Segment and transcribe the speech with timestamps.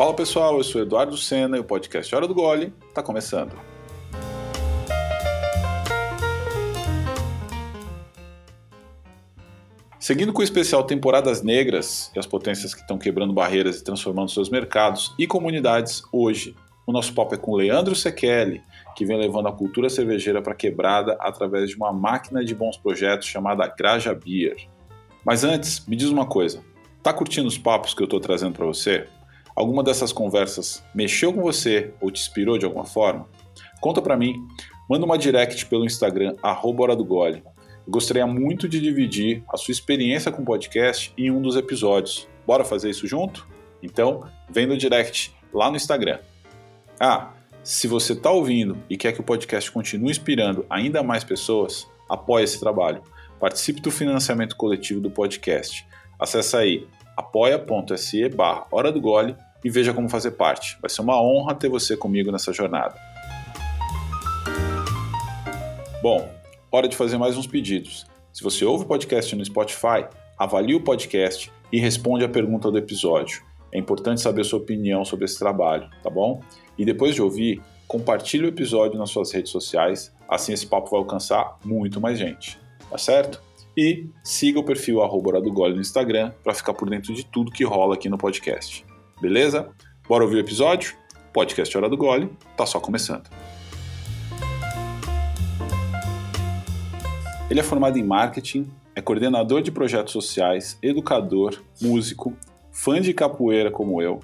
[0.00, 3.52] Fala pessoal, eu sou Eduardo Sena e o podcast Hora do Gole está começando.
[9.98, 14.30] Seguindo com o especial Temporadas Negras e as potências que estão quebrando barreiras e transformando
[14.30, 16.56] seus mercados e comunidades, hoje
[16.86, 18.62] o nosso papo é com Leandro Sekeli,
[18.96, 23.28] que vem levando a cultura cervejeira para quebrada através de uma máquina de bons projetos
[23.28, 24.66] chamada Graja Beer.
[25.22, 26.64] Mas antes, me diz uma coisa:
[27.02, 29.06] tá curtindo os papos que eu estou trazendo para você?
[29.60, 33.28] Alguma dessas conversas mexeu com você ou te inspirou de alguma forma?
[33.78, 34.32] Conta para mim,
[34.88, 37.42] manda uma direct pelo Instagram, Hora do Gole.
[37.86, 42.26] Eu gostaria muito de dividir a sua experiência com o podcast em um dos episódios.
[42.46, 43.46] Bora fazer isso junto?
[43.82, 46.20] Então, vem no direct lá no Instagram.
[46.98, 51.86] Ah, se você está ouvindo e quer que o podcast continue inspirando ainda mais pessoas,
[52.08, 53.02] apoie esse trabalho.
[53.38, 55.86] Participe do financiamento coletivo do podcast.
[56.18, 60.78] Acesse aí apoia.se barra Hora do Gole e veja como fazer parte.
[60.80, 62.94] Vai ser uma honra ter você comigo nessa jornada.
[66.02, 66.28] Bom,
[66.72, 68.06] hora de fazer mais uns pedidos.
[68.32, 70.06] Se você ouve o podcast no Spotify,
[70.38, 73.42] avalie o podcast e responde a pergunta do episódio.
[73.72, 76.42] É importante saber sua opinião sobre esse trabalho, tá bom?
[76.78, 81.00] E depois de ouvir, compartilhe o episódio nas suas redes sociais, assim esse papo vai
[81.00, 83.42] alcançar muito mais gente, tá certo?
[83.76, 87.52] E siga o perfil arroba do Gole no Instagram para ficar por dentro de tudo
[87.52, 88.84] que rola aqui no podcast.
[89.20, 89.68] Beleza?
[90.08, 90.96] Bora ouvir o episódio?
[91.30, 93.28] Podcast Hora do Gole tá só começando.
[97.50, 102.32] Ele é formado em marketing, é coordenador de projetos sociais, educador, músico,
[102.72, 104.20] fã de capoeira como eu,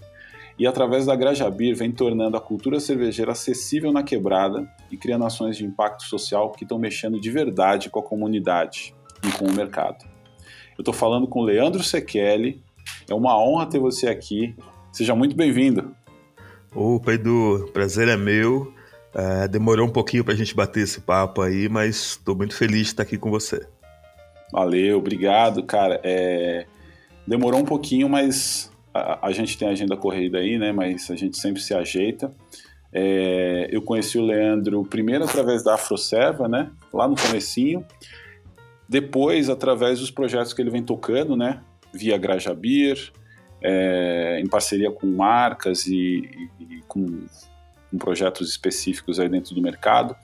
[0.58, 5.58] e através da Grajabir vem tornando a cultura cervejeira acessível na quebrada e criando ações
[5.58, 10.06] de impacto social que estão mexendo de verdade com a comunidade e com o mercado.
[10.78, 12.62] Eu estou falando com Leandro Sekeli,
[13.10, 14.56] é uma honra ter você aqui
[14.96, 15.94] Seja muito bem-vindo.
[16.74, 18.72] Opa, Edu, prazer é meu.
[19.14, 22.80] É, demorou um pouquinho para a gente bater esse papo aí, mas estou muito feliz
[22.80, 23.68] de estar aqui com você.
[24.50, 26.00] Valeu, obrigado, cara.
[26.02, 26.64] É...
[27.26, 30.72] Demorou um pouquinho, mas a, a, gente tem agenda corrida aí, né?
[30.72, 32.32] Mas a gente sempre se ajeita.
[32.90, 33.68] É...
[33.70, 36.70] Eu conheci o Leandro primeiro através da Afroserva, né?
[36.90, 37.84] Lá no comecinho.
[38.88, 41.60] Depois, através dos projetos que ele vem tocando, né?
[41.92, 43.12] Via Grajabir,
[43.62, 47.24] é, em parceria com marcas e, e, e com,
[47.90, 50.16] com, projetos específicos aí dentro do mercado.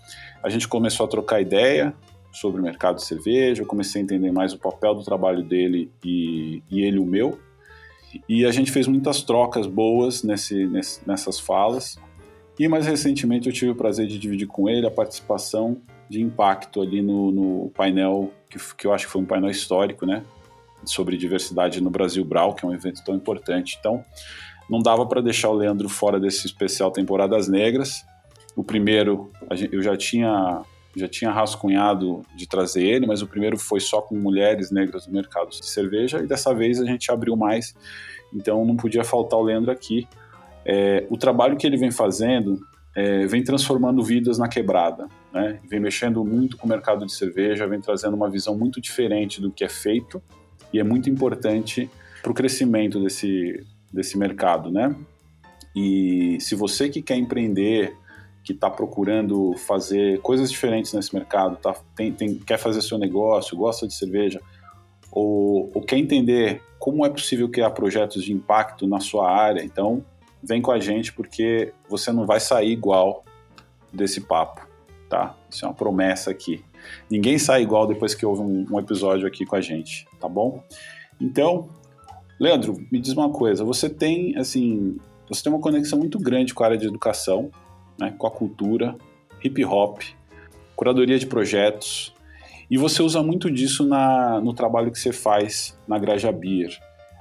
[0.43, 1.95] A gente começou a trocar ideia
[2.33, 5.91] sobre o mercado de cerveja, eu comecei a entender mais o papel do trabalho dele
[6.05, 7.39] e, e ele o meu.
[8.29, 11.99] E a gente fez muitas trocas boas nesse, nesse, nessas falas.
[12.59, 16.83] E mais recentemente eu tive o prazer de dividir com ele a participação de impacto
[16.83, 20.23] ali no, no painel, que, que eu acho que foi um painel histórico, né?
[20.85, 23.77] Sobre diversidade no Brasil Brau, que é um evento tão importante.
[23.79, 24.05] Então,
[24.69, 28.05] não dava para deixar o Leandro fora desse especial Temporadas Negras.
[28.57, 29.31] O primeiro,
[29.71, 30.63] eu já tinha
[30.95, 35.13] já tinha rascunhado de trazer ele, mas o primeiro foi só com mulheres negras no
[35.15, 37.75] mercado de cerveja e dessa vez a gente abriu mais,
[38.31, 40.07] então não podia faltar o Leandro aqui.
[40.67, 42.61] É, o trabalho que ele vem fazendo
[42.95, 45.59] é, vem transformando vidas na quebrada, né?
[45.69, 49.51] vem mexendo muito com o mercado de cerveja, vem trazendo uma visão muito diferente do
[49.51, 50.23] que é feito
[50.73, 51.91] e é muito importante
[52.23, 54.95] para o crescimento desse, desse mercado, né?
[55.75, 57.97] E se você que quer empreender,
[58.45, 63.57] que está procurando fazer coisas diferentes nesse mercado, tá, tem, tem, quer fazer seu negócio,
[63.57, 64.41] gosta de cerveja,
[65.11, 70.05] ou, ou quer entender como é possível criar projetos de impacto na sua área, então
[70.43, 73.25] vem com a gente porque você não vai sair igual
[73.93, 74.67] desse papo,
[75.09, 75.37] tá?
[75.49, 76.65] Isso é uma promessa aqui.
[77.11, 80.63] Ninguém sai igual depois que houve um, um episódio aqui com a gente, tá bom?
[81.21, 81.69] Então,
[82.39, 83.65] Leandro, me diz uma coisa.
[83.65, 84.97] Você tem, assim,
[85.29, 87.51] você tem uma conexão muito grande com a área de educação,
[87.99, 88.97] né, com a cultura,
[89.43, 90.01] hip hop,
[90.75, 92.13] curadoria de projetos,
[92.71, 96.77] e você usa muito disso na, no trabalho que você faz na Graja Beer.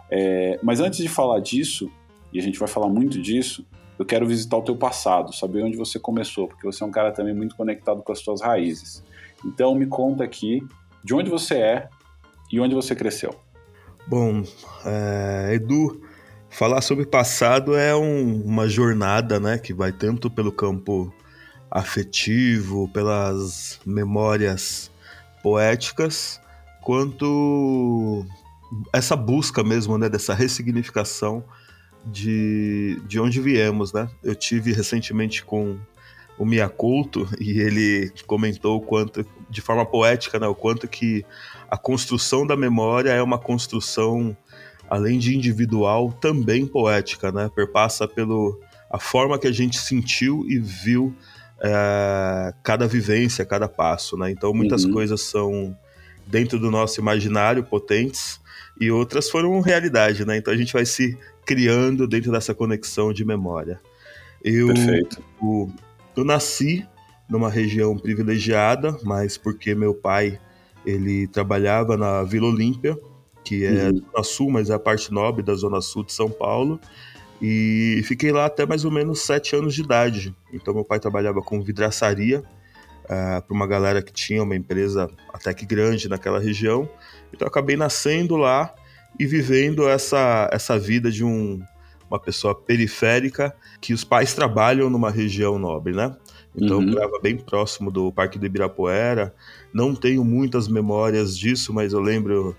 [0.10, 1.92] É, mas antes de falar disso,
[2.34, 3.66] e a gente vai falar muito disso,
[4.00, 7.12] eu quero visitar o teu passado, saber onde você começou, porque você é um cara
[7.12, 9.04] também muito conectado com as suas raízes.
[9.46, 10.66] Então me conta aqui
[11.04, 11.90] de onde você é
[12.52, 13.36] e onde você cresceu.
[14.08, 14.44] Bom,
[14.86, 16.02] é, Edu,
[16.50, 21.14] falar sobre passado é um, uma jornada, né, que vai tanto pelo campo
[21.70, 24.92] afetivo, pelas memórias
[25.42, 26.42] poéticas,
[26.82, 28.26] quanto
[28.92, 31.44] essa busca mesmo, né, dessa ressignificação
[32.06, 34.10] de, de onde viemos, né?
[34.24, 35.78] Eu tive recentemente com
[36.42, 41.24] o Miyakoto e ele comentou o quanto, de forma poética, né, o quanto que
[41.70, 44.36] a construção da memória é uma construção
[44.90, 47.50] além de individual, também poética, né?
[47.56, 48.60] Perpassa pelo
[48.90, 51.16] a forma que a gente sentiu e viu
[51.64, 54.32] é, cada vivência, cada passo, né?
[54.32, 54.94] Então muitas uhum.
[54.94, 55.78] coisas são
[56.26, 58.42] dentro do nosso imaginário potentes
[58.80, 60.38] e outras foram realidade, né?
[60.38, 61.16] Então a gente vai se
[61.46, 63.80] criando dentro dessa conexão de memória.
[64.44, 65.24] Eu, Perfeito.
[65.42, 65.72] Eu,
[66.16, 66.86] eu nasci
[67.30, 70.40] numa região privilegiada, mas porque meu pai
[70.86, 72.98] ele trabalhava na Vila Olímpia,
[73.44, 74.02] que é uhum.
[74.12, 76.80] Zona Sul, mas é a parte nobre da Zona Sul de São Paulo.
[77.42, 80.36] E fiquei lá até mais ou menos sete anos de idade.
[80.54, 82.44] Então meu pai trabalhava com vidraçaria uh,
[83.10, 86.88] ah, para uma galera que tinha uma empresa até que grande naquela região.
[87.34, 88.74] Então acabei nascendo lá
[89.20, 91.62] e vivendo essa, essa vida de um,
[92.12, 96.14] uma pessoa periférica que os pais trabalham numa região nobre, né?
[96.54, 96.84] Então uhum.
[96.84, 99.34] eu morava bem próximo do Parque do Ibirapuera.
[99.74, 102.54] Não tenho muitas memórias disso, mas eu lembro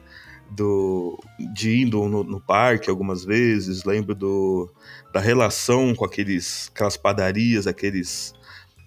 [0.50, 1.22] do,
[1.54, 4.70] de indo no, no, parque algumas vezes, lembro do,
[5.12, 8.34] da relação com aqueles, aquelas padarias, aqueles,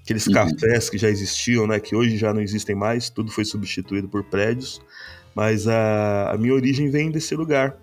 [0.02, 0.34] aqueles uhum.
[0.34, 4.24] cafés que já existiam, né, que hoje já não existem mais, tudo foi substituído por
[4.24, 4.82] prédios,
[5.36, 7.78] mas a, a minha origem vem desse lugar.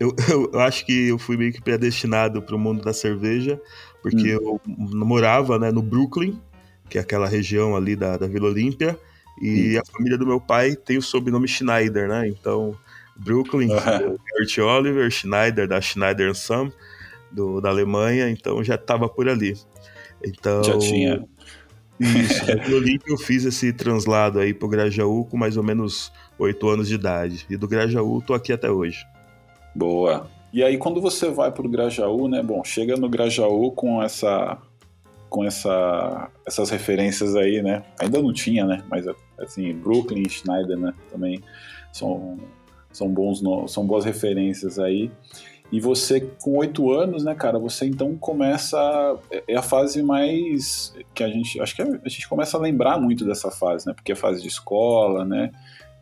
[0.00, 0.12] Eu,
[0.52, 3.60] eu, acho que eu fui meio que predestinado para o mundo da cerveja,
[4.02, 4.58] porque uhum.
[4.66, 6.36] eu morava né, no Brooklyn,
[6.90, 8.98] que é aquela região ali da, da Vila Olímpia,
[9.40, 12.28] e a família do meu pai tem o sobrenome Schneider, né?
[12.28, 12.76] Então
[13.16, 14.16] Brooklyn, uhum.
[14.46, 16.72] Gert Oliver, Schneider, da Schneider Sam,
[17.30, 19.56] do, da Alemanha, então já estava por ali.
[20.24, 21.24] Então, já tinha.
[22.00, 26.68] Isso, no Olímpio eu fiz esse translado aí pro Grajaú com mais ou menos oito
[26.68, 27.46] anos de idade.
[27.48, 29.04] E do Grajaú tô aqui até hoje.
[29.74, 30.28] Boa.
[30.52, 32.42] E aí quando você vai pro Grajaú, né?
[32.42, 34.58] Bom, chega no Grajaú com essa
[35.28, 37.82] com essa essas referências aí, né?
[37.98, 38.84] Ainda não tinha, né?
[38.88, 39.04] Mas
[39.38, 40.94] assim, Brooklyn Schneider, né?
[41.10, 41.42] Também
[41.92, 42.38] são
[42.94, 45.10] são, bons, são boas referências aí.
[45.72, 48.78] E você, com oito anos, né, cara, você então começa.
[49.30, 50.94] É, é a fase mais.
[51.12, 51.60] que a gente.
[51.60, 53.92] Acho que a gente começa a lembrar muito dessa fase, né?
[53.92, 55.50] Porque é fase de escola, né?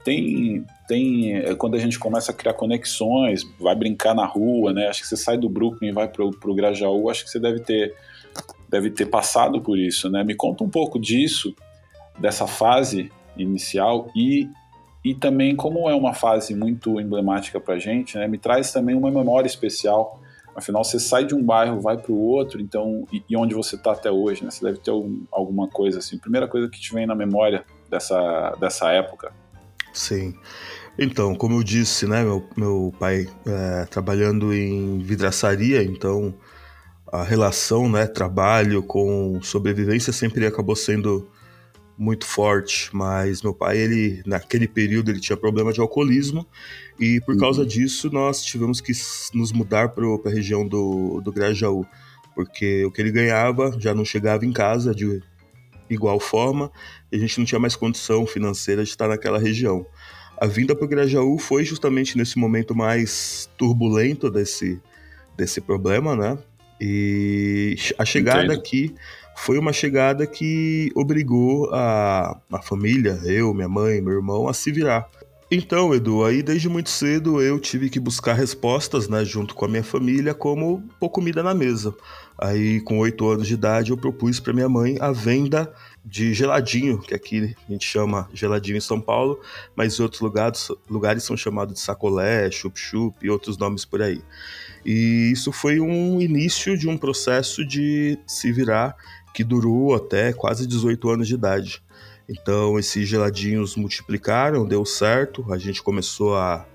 [0.04, 0.64] Tem.
[0.88, 4.88] tem é quando a gente começa a criar conexões, vai brincar na rua, né?
[4.88, 7.60] Acho que você sai do Brooklyn e vai pro, pro Grajaú, acho que você deve
[7.60, 7.94] ter.
[8.68, 10.24] Deve ter passado por isso, né?
[10.24, 11.54] Me conta um pouco disso,
[12.18, 14.48] dessa fase inicial e
[15.04, 19.10] e também, como é uma fase muito emblemática para gente, né, me traz também uma
[19.10, 20.20] memória especial.
[20.54, 23.74] Afinal, você sai de um bairro, vai para o outro, então, e, e, onde você
[23.74, 24.50] está até hoje, né?
[24.50, 26.18] Você deve ter algum, alguma coisa assim.
[26.18, 29.32] Primeira coisa que te vem na memória dessa, dessa época.
[29.92, 30.34] Sim.
[30.98, 36.34] Então, como eu disse, né, meu, meu pai é, trabalhando em vidraçaria, então
[37.10, 41.28] a relação, né, trabalho com sobrevivência sempre acabou sendo
[41.96, 46.46] muito forte, mas meu pai, ele naquele período ele tinha problema de alcoolismo
[46.98, 47.40] e por uhum.
[47.40, 48.92] causa disso nós tivemos que
[49.34, 51.86] nos mudar para a região do, do Grajaú,
[52.34, 55.22] porque o que ele ganhava já não chegava em casa de
[55.94, 56.70] igual forma
[57.10, 59.86] e a gente não tinha mais condição financeira de estar naquela região.
[60.40, 64.80] A vinda para o Grajaú foi justamente nesse momento mais turbulento desse,
[65.36, 66.38] desse problema, né?
[66.80, 68.58] E a chegada Entendo.
[68.58, 68.94] aqui
[69.36, 74.72] foi uma chegada que obrigou a, a família, eu, minha mãe, meu irmão, a se
[74.72, 75.08] virar.
[75.54, 79.68] Então, Edu, aí desde muito cedo eu tive que buscar respostas, né, junto com a
[79.68, 81.94] minha família, como pôr comida na mesa.
[82.38, 85.72] Aí, com oito anos de idade, eu propus para minha mãe a venda
[86.04, 89.40] de geladinho, que aqui a gente chama geladinho em São Paulo,
[89.76, 94.20] mas em outros lugares, lugares são chamados de sacolé, chup-chup e outros nomes por aí.
[94.84, 98.96] E isso foi um início de um processo de se virar
[99.32, 101.82] que durou até quase 18 anos de idade.
[102.28, 106.66] Então esses geladinhos multiplicaram, deu certo, a gente começou a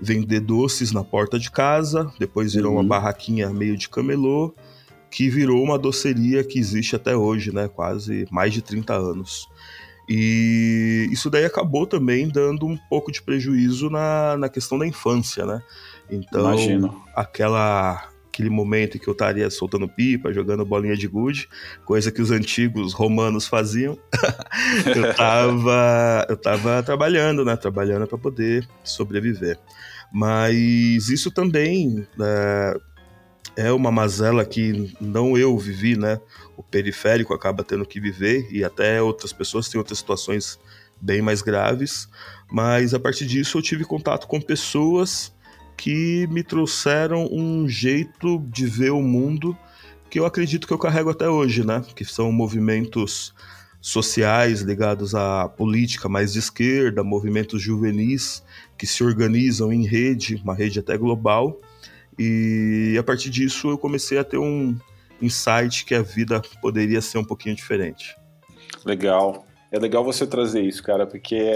[0.00, 2.80] vender doces na porta de casa, depois virou uhum.
[2.80, 4.54] uma barraquinha meio de camelô,
[5.14, 7.68] que virou uma doceria que existe até hoje, né?
[7.68, 9.48] Quase mais de 30 anos.
[10.08, 15.46] E isso daí acabou também dando um pouco de prejuízo na, na questão da infância,
[15.46, 15.62] né?
[16.10, 17.00] Então, Imagino.
[17.14, 21.48] aquela aquele momento em que eu estaria soltando pipa, jogando bolinha de gude,
[21.84, 23.96] coisa que os antigos romanos faziam.
[24.96, 27.54] eu tava, eu tava trabalhando, né?
[27.54, 29.56] Trabalhando para poder sobreviver.
[30.12, 32.76] Mas isso também é,
[33.56, 36.20] é uma mazela que não eu vivi, né?
[36.56, 40.58] O periférico acaba tendo que viver e até outras pessoas têm outras situações
[41.00, 42.08] bem mais graves.
[42.50, 45.32] Mas a partir disso eu tive contato com pessoas
[45.76, 49.56] que me trouxeram um jeito de ver o mundo
[50.08, 51.84] que eu acredito que eu carrego até hoje, né?
[51.94, 53.34] Que são movimentos
[53.80, 58.42] sociais ligados à política mais de esquerda, movimentos juvenis
[58.78, 61.60] que se organizam em rede, uma rede até global.
[62.18, 64.76] E a partir disso eu comecei a ter um
[65.20, 68.16] insight que a vida poderia ser um pouquinho diferente.
[68.84, 69.46] Legal.
[69.72, 71.50] É legal você trazer isso, cara, porque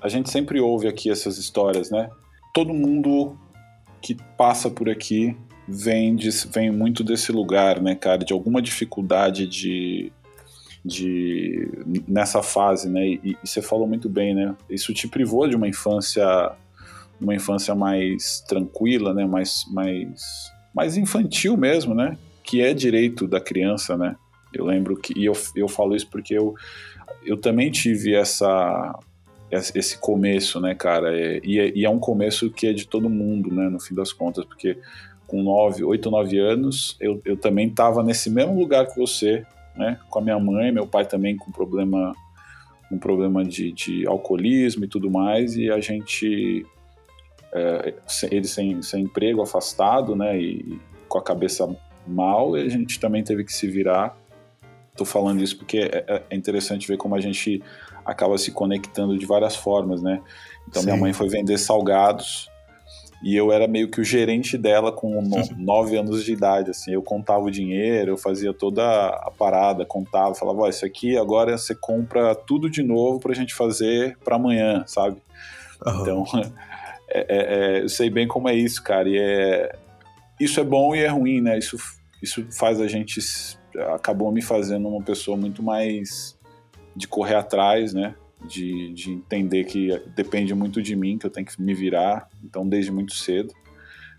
[0.00, 2.10] a gente sempre ouve aqui essas histórias, né?
[2.52, 3.38] Todo mundo
[4.00, 5.36] que passa por aqui
[5.66, 10.12] vem, de, vem muito desse lugar, né, cara, de alguma dificuldade de,
[10.84, 11.68] de
[12.06, 13.06] nessa fase, né?
[13.06, 14.54] E, e, você falou muito bem, né?
[14.68, 16.52] Isso te privou de uma infância,
[17.22, 19.24] uma infância mais tranquila, né?
[19.26, 22.16] Mais, mais, mais infantil mesmo, né?
[22.42, 24.16] Que é direito da criança, né?
[24.52, 26.54] Eu lembro que e eu, eu falo isso porque eu
[27.24, 28.98] eu também tive essa
[29.74, 31.14] esse começo, né, cara?
[31.14, 33.94] É, e, é, e, é, um começo que é de todo mundo, né, no fim
[33.94, 34.78] das contas, porque
[35.26, 39.44] com 9, 8, 9 anos, eu, eu também estava nesse mesmo lugar que você,
[39.76, 42.14] né, com a minha mãe, meu pai também com problema
[42.90, 46.66] um problema de, de alcoolismo e tudo mais, e a gente,
[47.52, 47.94] é,
[48.30, 51.68] ele sem, sem emprego, afastado, né, e com a cabeça
[52.06, 54.16] mal, e a gente também teve que se virar.
[54.96, 57.62] Tô falando isso porque é, é interessante ver como a gente
[58.04, 60.20] acaba se conectando de várias formas, né?
[60.68, 60.88] Então Sim.
[60.88, 62.50] minha mãe foi vender salgados
[63.22, 65.22] e eu era meio que o gerente dela com
[65.56, 70.34] nove anos de idade, assim, eu contava o dinheiro, eu fazia toda a parada, contava,
[70.34, 74.82] falava, ó, isso aqui agora você compra tudo de novo pra gente fazer para amanhã,
[74.86, 75.22] sabe?
[75.86, 76.00] Uhum.
[76.00, 76.24] Então,
[77.12, 79.76] é, é, é, eu sei bem como é isso, cara, e é,
[80.40, 81.58] isso é bom e é ruim, né?
[81.58, 81.76] Isso,
[82.22, 83.20] isso faz a gente,
[83.94, 86.38] acabou me fazendo uma pessoa muito mais
[86.96, 88.14] de correr atrás, né?
[88.44, 92.68] De, de entender que depende muito de mim, que eu tenho que me virar, então
[92.68, 93.54] desde muito cedo,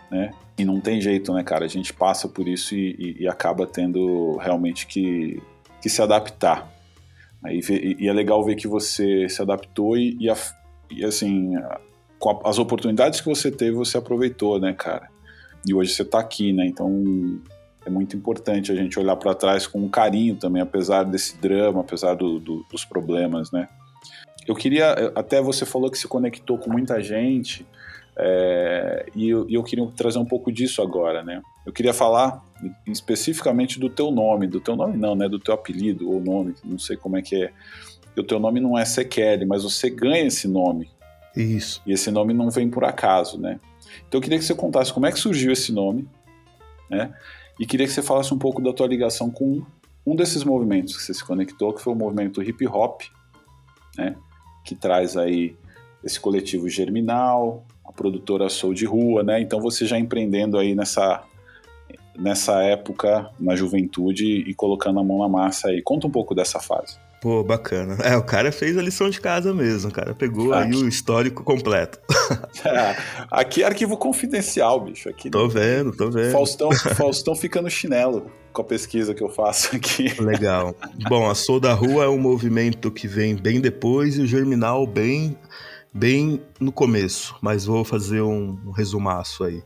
[0.10, 0.32] né?
[0.58, 1.66] E não tem jeito, né, cara?
[1.66, 5.42] A gente passa por isso e, e, e acaba tendo realmente que,
[5.82, 6.72] que se adaptar.
[7.50, 10.38] E, e é legal ver que você se adaptou e, e, a,
[10.90, 11.54] e assim,
[12.46, 15.10] as oportunidades que você teve, você aproveitou, né, cara?
[15.68, 16.66] E hoje você tá aqui, né?
[16.66, 17.42] Então
[17.86, 21.82] é muito importante a gente olhar para trás com um carinho também, apesar desse drama,
[21.82, 23.68] apesar do, do, dos problemas, né?
[24.48, 27.66] Eu queria, até você falou que se conectou com muita gente,
[28.16, 31.42] é, e, eu, e eu queria trazer um pouco disso agora, né?
[31.66, 32.44] Eu queria falar
[32.86, 35.28] especificamente do teu nome, do teu nome não, né?
[35.28, 37.52] Do teu apelido ou nome, não sei como é que é.
[38.16, 40.90] O teu nome não é Sekeli, mas você ganha esse nome.
[41.36, 41.82] Isso.
[41.86, 43.60] E esse nome não vem por acaso, né?
[44.08, 46.08] Então eu queria que você contasse como é que surgiu esse nome,
[46.90, 47.14] né?
[47.60, 49.64] E queria que você falasse um pouco da tua ligação com
[50.06, 53.02] um desses movimentos que você se conectou, que foi o movimento hip hop,
[53.98, 54.16] né?
[54.64, 55.56] Que traz aí
[56.04, 59.40] esse coletivo Germinal, a produtora Soul de Rua, né?
[59.42, 61.24] Então você já empreendendo aí nessa
[62.16, 65.82] nessa época, na juventude e colocando a mão na massa aí.
[65.82, 66.98] Conta um pouco dessa fase.
[67.24, 67.96] Pô, bacana.
[68.04, 70.76] É, o cara fez a lição de casa mesmo, o cara pegou aqui.
[70.76, 71.98] aí o histórico completo.
[72.66, 72.96] É,
[73.30, 75.10] aqui é arquivo confidencial, bicho.
[75.10, 76.32] Aqui tô vendo, tô vendo.
[76.32, 80.14] Faustão, Faustão fica no chinelo com a pesquisa que eu faço aqui.
[80.22, 80.76] Legal.
[81.10, 84.88] Bom, a Sou da Rua é um movimento que vem bem depois e o Germinal
[84.88, 85.38] bem,
[85.94, 89.62] bem no começo, mas vou fazer um, um resumaço aí.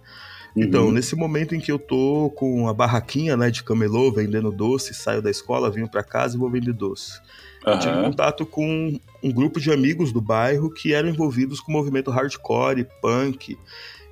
[0.55, 0.91] Então, uhum.
[0.91, 5.21] nesse momento em que eu tô com a barraquinha né, de camelô, vendendo doce, saio
[5.21, 7.21] da escola, venho para casa e vou vender doce.
[7.67, 7.73] Uhum.
[7.73, 11.75] Eu tive contato com um grupo de amigos do bairro que eram envolvidos com o
[11.75, 13.57] movimento hardcore, punk.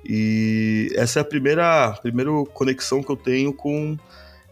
[0.04, 3.96] E essa é a primeira, primeira conexão que eu tenho com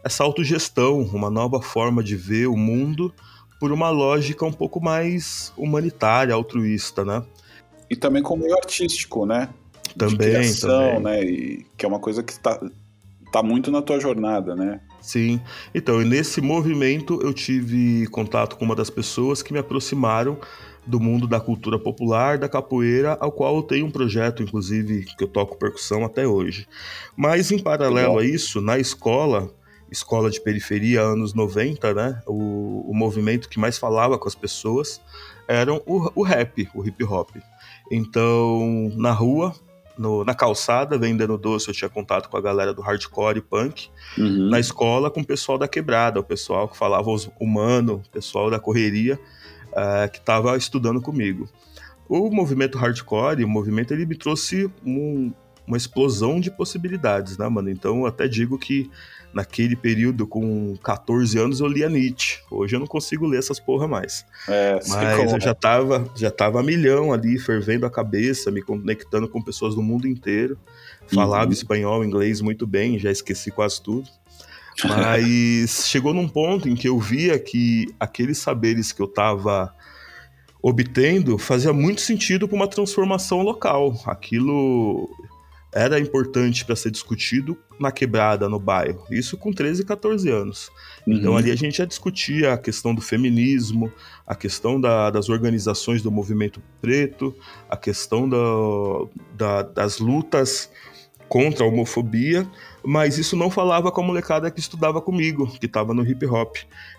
[0.02, 3.14] essa autogestão, uma nova forma de ver o mundo
[3.60, 7.22] por uma lógica um pouco mais humanitária, altruísta, né?
[7.88, 9.48] E também com o meio artístico, né?
[9.96, 11.02] Também, de criação, também.
[11.02, 11.24] né?
[11.24, 12.60] E que é uma coisa que está
[13.30, 14.80] tá muito na tua jornada, né?
[15.04, 15.38] Sim.
[15.74, 20.38] Então, nesse movimento eu tive contato com uma das pessoas que me aproximaram
[20.86, 25.24] do mundo da cultura popular, da capoeira, ao qual eu tenho um projeto, inclusive, que
[25.24, 26.66] eu toco percussão até hoje.
[27.14, 29.54] Mas, em paralelo a isso, na escola,
[29.90, 35.02] escola de periferia, anos 90, né, o, o movimento que mais falava com as pessoas
[35.46, 35.82] era o,
[36.14, 37.28] o rap, o hip hop.
[37.90, 39.54] Então, na rua,
[39.96, 43.88] no, na calçada vendendo doce, eu tinha contato com a galera do hardcore e punk.
[44.18, 44.48] Uhum.
[44.48, 47.08] Na escola, com o pessoal da quebrada, o pessoal que falava
[47.40, 49.18] humano, o pessoal da correria,
[49.70, 51.48] uh, que estava estudando comigo.
[52.08, 55.32] O movimento hardcore, o movimento, ele me trouxe um,
[55.66, 57.70] uma explosão de possibilidades, né, mano?
[57.70, 58.90] Então, eu até digo que
[59.34, 62.38] naquele período, com 14 anos, eu lia Nietzsche.
[62.50, 64.24] Hoje eu não consigo ler essas porra mais.
[64.48, 69.28] É, Mas eu já tava, já tava a milhão ali, fervendo a cabeça, me conectando
[69.28, 70.56] com pessoas do mundo inteiro.
[71.12, 71.52] Falava uhum.
[71.52, 74.08] espanhol, inglês muito bem, já esqueci quase tudo.
[74.84, 79.74] Mas chegou num ponto em que eu via que aqueles saberes que eu estava
[80.62, 84.00] obtendo fazia muito sentido para uma transformação local.
[84.06, 85.10] Aquilo
[85.74, 89.04] era importante para ser discutido na quebrada, no bairro.
[89.10, 90.70] Isso com 13, 14 anos.
[91.04, 91.36] Então, uhum.
[91.36, 93.92] Ali a gente já discutia a questão do feminismo,
[94.24, 97.34] a questão da, das organizações do movimento preto,
[97.68, 98.38] a questão da,
[99.36, 100.70] da, das lutas
[101.28, 102.48] contra a homofobia,
[102.84, 106.56] mas isso não falava com a molecada que estudava comigo, que estava no hip hop.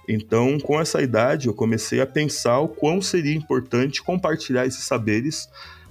[0.09, 5.47] Então, com essa idade, eu comecei a pensar o quão seria importante compartilhar esses saberes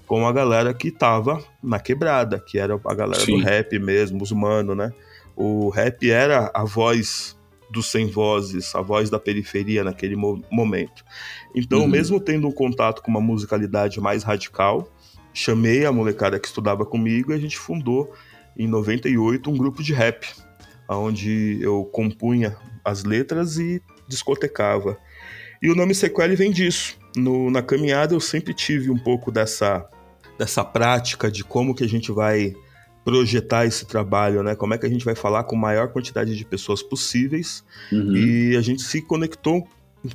[0.07, 3.39] com a galera que estava na quebrada, que era a galera Sim.
[3.39, 4.93] do rap mesmo, os mano, né?
[5.37, 7.37] O rap era a voz
[7.71, 11.05] dos sem vozes, a voz da periferia naquele mo momento.
[11.55, 11.89] Então, uhum.
[11.89, 14.89] mesmo tendo um contato com uma musicalidade mais radical,
[15.33, 18.13] chamei a molecada que estudava comigo e a gente fundou
[18.57, 20.29] em 98 um grupo de rap,
[20.89, 24.97] onde eu compunha as letras e discotecava.
[25.61, 26.97] E o nome Sequele vem disso.
[27.17, 29.89] No, na caminhada eu sempre tive um pouco dessa,
[30.38, 32.55] dessa prática de como que a gente vai
[33.05, 34.55] projetar esse trabalho, né?
[34.55, 37.62] Como é que a gente vai falar com a maior quantidade de pessoas possíveis.
[37.93, 38.17] Uhum.
[38.17, 39.69] E a gente se conectou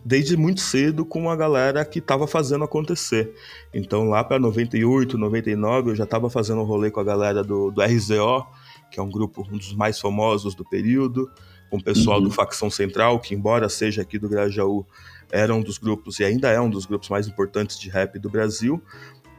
[0.03, 3.33] desde muito cedo com a galera que estava fazendo acontecer.
[3.73, 7.71] Então lá para 98, 99 eu já estava fazendo um rolê com a galera do,
[7.71, 8.45] do RZO,
[8.91, 11.29] que é um grupo um dos mais famosos do período,
[11.69, 12.25] com o pessoal uhum.
[12.25, 14.85] do Facção Central, que embora seja aqui do Grajaú,
[15.31, 18.29] era um dos grupos e ainda é um dos grupos mais importantes de rap do
[18.29, 18.81] Brasil.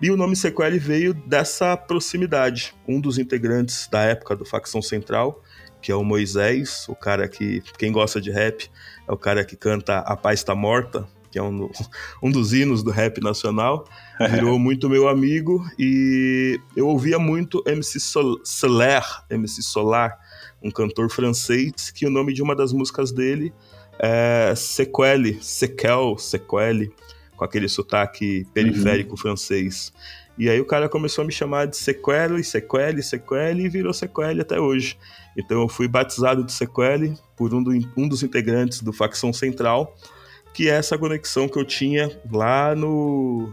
[0.03, 2.75] E o nome Sequele veio dessa proximidade.
[2.89, 5.43] Um dos integrantes da época do Facção Central
[5.81, 8.71] que é o Moisés, o cara que, quem gosta de rap,
[9.09, 11.71] é o cara que canta A Paz Tá Morta, que é um,
[12.23, 13.87] um dos hinos do rap nacional,
[14.31, 20.19] virou muito meu amigo e eu ouvia muito MC Sol Soler, MC Solar,
[20.63, 23.53] um cantor francês, que o nome de uma das músicas dele
[23.99, 26.93] é Sequelle, Sequel, Sequelle,
[27.41, 29.17] com aquele sotaque periférico uhum.
[29.17, 29.95] francês.
[30.37, 34.43] E aí o cara começou a me chamar de Sequele, Sequele, Sequele e virou Sequele
[34.43, 34.99] até hoje.
[35.35, 39.97] Então eu fui batizado de Sequele por um, do, um dos integrantes do Facção Central,
[40.53, 43.51] que é essa conexão que eu tinha lá no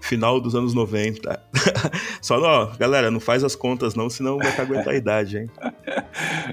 [0.00, 1.42] final dos anos 90.
[2.22, 5.50] Só, ó, galera, não faz as contas não, senão vai aguentar a idade, hein?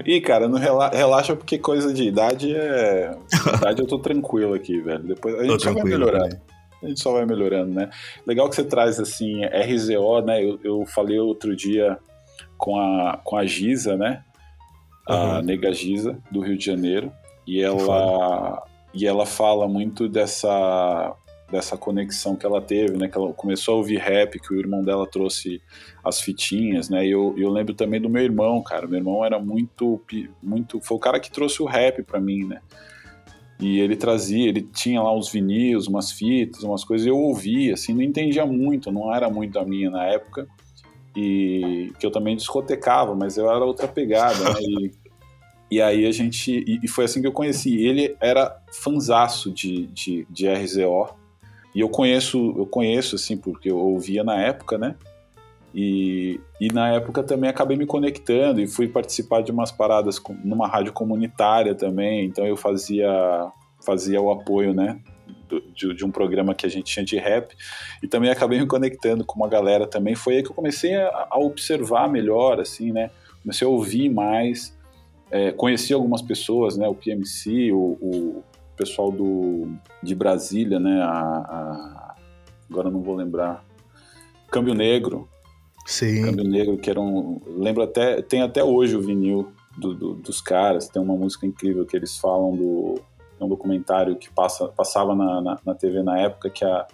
[0.04, 3.16] Ih, cara, não rela relaxa porque coisa de idade é...
[3.58, 5.04] idade eu tô tranquilo aqui, velho.
[5.04, 6.28] Depois a gente vai melhorar.
[6.84, 7.90] A gente só vai melhorando, né?
[8.26, 10.44] Legal que você traz, assim, RZO, né?
[10.44, 11.98] Eu, eu falei outro dia
[12.56, 14.22] com a, com a Giza, né?
[15.06, 17.12] A nega Giza, do Rio de Janeiro.
[17.46, 21.14] E ela, e ela fala muito dessa,
[21.50, 23.08] dessa conexão que ela teve, né?
[23.08, 25.60] Que ela começou a ouvir rap, que o irmão dela trouxe
[26.02, 27.06] as fitinhas, né?
[27.06, 28.86] E eu, eu lembro também do meu irmão, cara.
[28.86, 30.00] Meu irmão era muito,
[30.42, 30.80] muito...
[30.80, 32.60] Foi o cara que trouxe o rap para mim, né?
[33.60, 37.94] E ele trazia, ele tinha lá uns vinis, umas fitas, umas coisas, eu ouvia, assim,
[37.94, 40.48] não entendia muito, não era muito a minha na época,
[41.16, 44.60] e que eu também discotecava, mas eu era outra pegada, né?
[44.60, 44.90] E,
[45.70, 47.76] e aí a gente, e, e, foi assim que eu conheci.
[47.76, 51.14] Ele era fanzaço de, de, de RZO,
[51.74, 54.96] e eu conheço, eu conheço, assim, porque eu ouvia na época, né?
[55.74, 60.68] E, e na época também acabei me conectando e fui participar de umas paradas numa
[60.68, 62.24] rádio comunitária também.
[62.26, 63.10] Então eu fazia,
[63.84, 65.00] fazia o apoio, né?
[65.74, 67.54] De, de, um programa que a gente tinha de rap
[68.02, 70.14] e também acabei me conectando com uma galera também.
[70.14, 73.10] Foi aí que eu comecei a, a observar melhor, assim, né?
[73.42, 74.76] Comecei a ouvir mais,
[75.30, 76.88] é, conheci algumas pessoas, né?
[76.88, 78.44] O PMC, o, o
[78.76, 81.02] pessoal do, de Brasília, né?
[81.02, 82.14] A, a,
[82.70, 83.64] agora não vou lembrar.
[84.50, 85.28] Câmbio Negro,
[85.84, 86.32] Sim.
[86.32, 87.40] Negro, que era um.
[87.46, 88.22] Lembro até.
[88.22, 92.16] Tem até hoje o vinil do, do, dos caras, tem uma música incrível que eles
[92.16, 93.00] falam do.
[93.38, 96.86] É um documentário que passa, passava na, na, na, TV na época que a,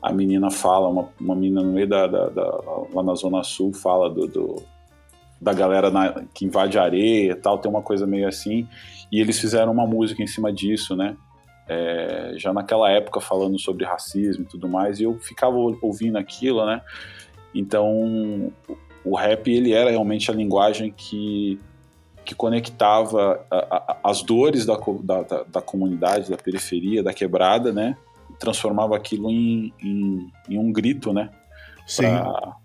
[0.00, 2.60] a menina fala, uma, uma menina no meio da, da, da
[2.94, 4.62] lá na Zona Sul fala do, do
[5.40, 8.68] da galera na, que invade areia e tal, tem uma coisa meio assim.
[9.10, 11.16] E eles fizeram uma música em cima disso, né?
[11.68, 16.64] É, já naquela época falando sobre racismo e tudo mais, e eu ficava ouvindo aquilo,
[16.64, 16.80] né?
[17.54, 18.52] Então,
[19.04, 21.60] o rap ele era realmente a linguagem que,
[22.24, 27.96] que conectava a, a, as dores da, da, da, comunidade, da periferia, da quebrada, né?
[28.38, 31.30] Transformava aquilo em, em, em um grito, né?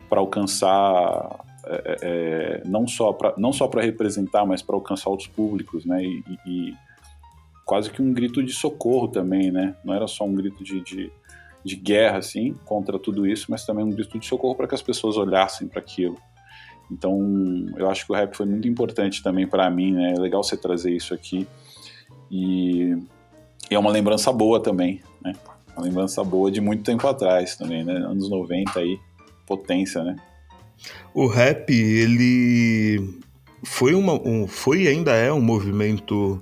[0.10, 5.10] Para alcançar é, é, é não só para não só para representar, mas para alcançar
[5.10, 6.04] outros públicos, né?
[6.04, 6.73] E, e,
[7.65, 9.76] quase que um grito de socorro também, né?
[9.84, 11.12] Não era só um grito de, de
[11.63, 14.82] de guerra, assim, contra tudo isso, mas também um grito de socorro para que as
[14.82, 16.17] pessoas olhassem para aquilo.
[16.89, 20.13] Então, eu acho que o rap foi muito importante também para mim, né?
[20.15, 21.46] É legal você trazer isso aqui.
[22.32, 22.98] E,
[23.70, 25.34] é uma lembrança boa também, né?
[25.76, 27.93] Uma lembrança boa de muito tempo atrás também, né?
[27.93, 28.98] Anos 90 aí,
[29.46, 30.15] potência, né?
[31.13, 33.20] O rap, ele
[33.63, 36.41] foi, uma, um, foi e ainda é um movimento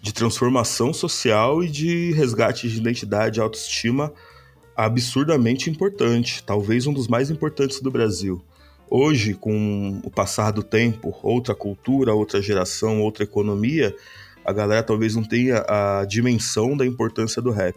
[0.00, 4.12] de transformação social e de resgate de identidade autoestima
[4.76, 8.42] absurdamente importante, talvez um dos mais importantes do Brasil.
[8.88, 13.94] Hoje, com o passar do tempo, outra cultura, outra geração, outra economia,
[14.44, 17.76] a galera talvez não tenha a dimensão da importância do rap.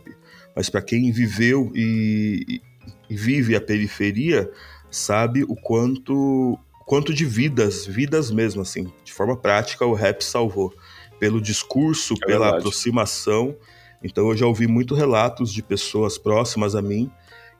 [0.55, 2.61] Mas para quem viveu e,
[3.09, 4.51] e, vive a periferia,
[4.91, 10.73] sabe o quanto quanto de vidas, vidas mesmo assim, de forma prática o rap salvou
[11.19, 12.57] pelo discurso, é pela verdade.
[12.57, 13.55] aproximação.
[14.03, 17.11] Então eu já ouvi muito relatos de pessoas próximas a mim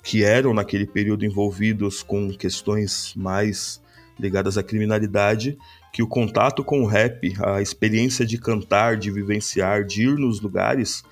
[0.02, 3.82] que eram naquele período envolvidos com questões mais
[4.18, 5.58] ligadas à criminalidade,
[5.94, 10.42] que o contato com o rap, a experiência de cantar, de vivenciar, de ir nos
[10.42, 11.04] lugares,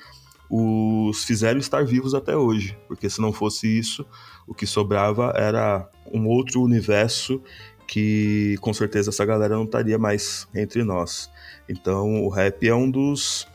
[0.49, 4.05] os fizeram estar vivos até hoje, porque se não fosse isso,
[4.45, 7.41] o que sobrava era um outro universo
[7.87, 11.29] que com certeza essa galera não estaria mais entre nós.
[11.67, 13.47] Então o rap é um dos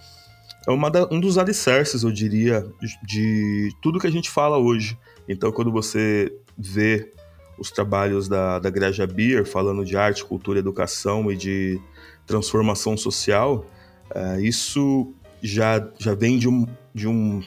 [0.66, 2.64] é uma da, um dos alicerces, eu diria,
[3.04, 4.98] de tudo que a gente fala hoje.
[5.28, 7.12] Então quando você vê
[7.58, 11.80] os trabalhos da, da Greja Beer falando de arte, cultura, educação e de
[12.26, 13.66] transformação social,
[14.14, 17.42] é, isso já, já vem de, um, de um,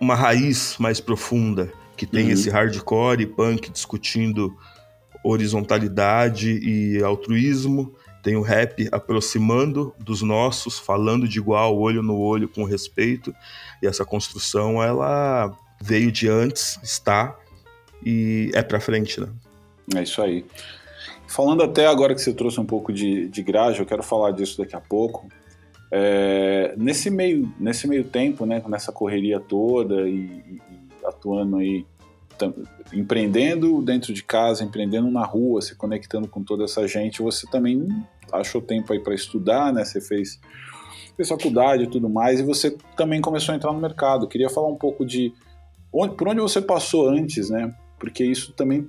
[0.00, 2.32] uma raiz mais profunda, que tem uhum.
[2.32, 4.54] esse hardcore e punk discutindo
[5.24, 7.94] horizontalidade e altruísmo,
[8.26, 13.32] tem o rap aproximando dos nossos, falando de igual, olho no olho, com respeito,
[13.80, 17.38] e essa construção ela veio de antes, está
[18.04, 19.28] e é para frente, né?
[19.94, 20.44] É isso aí.
[21.28, 24.58] Falando até agora que você trouxe um pouco de, de graja, eu quero falar disso
[24.58, 25.28] daqui a pouco.
[25.92, 30.60] É, nesse, meio, nesse meio tempo, né, nessa correria toda e, e
[31.04, 31.86] atuando aí,
[32.92, 37.86] empreendendo dentro de casa, empreendendo na rua, se conectando com toda essa gente, você também
[38.32, 39.84] achou tempo aí para estudar, né?
[39.84, 40.40] Você fez,
[41.16, 44.28] fez faculdade e tudo mais, e você também começou a entrar no mercado.
[44.28, 45.32] Queria falar um pouco de
[45.92, 47.74] onde, por onde você passou antes, né?
[47.98, 48.88] Porque isso também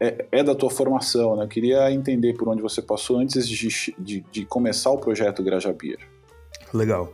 [0.00, 1.44] é, é, da tua formação, né?
[1.44, 5.98] Eu queria entender por onde você passou antes de, de, de começar o projeto Grajabir.
[6.72, 7.12] Legal.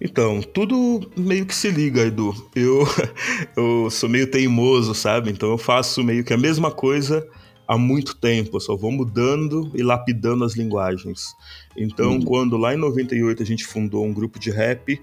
[0.00, 2.34] Então, tudo meio que se liga, Edu.
[2.54, 2.84] Eu,
[3.56, 5.30] eu sou meio teimoso, sabe?
[5.30, 7.26] Então eu faço meio que a mesma coisa
[7.66, 11.34] há muito tempo, só vou mudando e lapidando as linguagens.
[11.76, 12.22] Então, uhum.
[12.22, 15.00] quando lá em 98 a gente fundou um grupo de rap,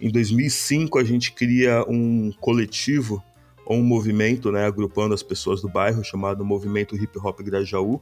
[0.00, 3.22] em 2005 a gente cria um coletivo
[3.66, 8.00] ou um movimento, né, agrupando as pessoas do bairro, chamado Movimento Hip Hop Grajaú,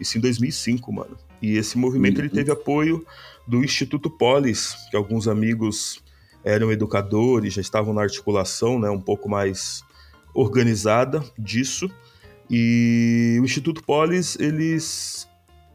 [0.00, 1.16] isso em 2005, mano.
[1.40, 2.24] E esse movimento uhum.
[2.24, 3.04] ele teve apoio
[3.46, 6.02] do Instituto Polis, que alguns amigos
[6.44, 9.82] eram educadores, já estavam na articulação, né, um pouco mais
[10.34, 11.90] organizada disso.
[12.54, 15.26] E o Instituto Polis, eles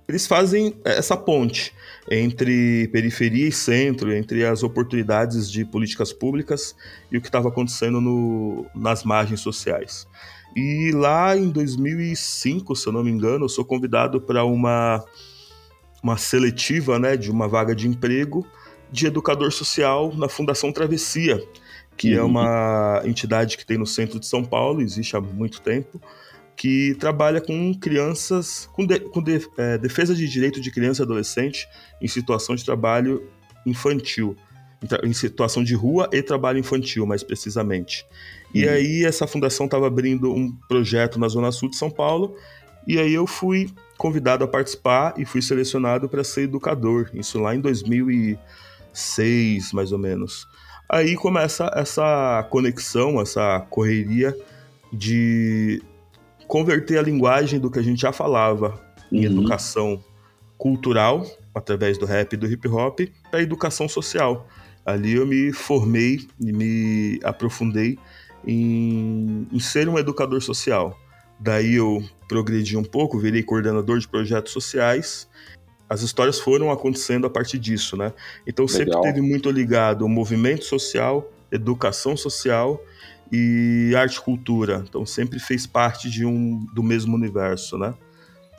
[0.08, 1.74] eles fazem essa ponte
[2.10, 6.74] entre periferia e centro, entre as oportunidades de políticas públicas
[7.12, 10.08] e o que estava acontecendo no, nas margens sociais.
[10.56, 15.04] E lá em 2005, se eu não me engano, eu sou convidado para uma,
[16.02, 18.48] uma seletiva né, de uma vaga de emprego
[18.90, 21.46] de educador social na Fundação Travessia,
[21.98, 22.22] que é uhum.
[22.22, 26.02] é uma entidade que tem no centro de São Paulo, existe há muito tempo,
[26.58, 31.06] que trabalha com crianças, com, de, com de, é, defesa de direito de criança e
[31.06, 31.70] adolescente
[32.02, 33.30] em situação de trabalho
[33.64, 34.36] infantil,
[34.82, 38.08] em, em situação de rua e trabalho infantil, mais precisamente.
[38.54, 38.72] E uhum.
[38.72, 42.36] aí essa fundação estava abrindo um projeto na Zona Sul de São Paulo,
[42.88, 47.54] e aí eu fui convidado a participar e fui selecionado para ser educador, isso lá
[47.54, 50.48] em 2006, mais ou menos.
[50.90, 54.36] Aí começa essa conexão, essa correria
[54.92, 55.84] de
[56.48, 58.80] converter a linguagem do que a gente já falava
[59.12, 59.34] em uhum.
[59.34, 60.04] educação
[60.58, 64.48] cultural, através do rap e do hip hop, para educação social.
[64.86, 68.00] Ali eu me formei e me aprofundei
[68.46, 70.98] em, em ser um educador social.
[71.40, 75.28] Daí eu progredi um pouco, virei coordenador de projetos sociais.
[75.90, 78.14] As histórias foram acontecendo a partir disso, né?
[78.46, 78.78] Então Legal.
[78.78, 82.82] sempre teve muito ligado o movimento social, educação social
[83.32, 84.84] e arte e cultura.
[84.88, 87.94] Então sempre fez parte de um do mesmo universo, né?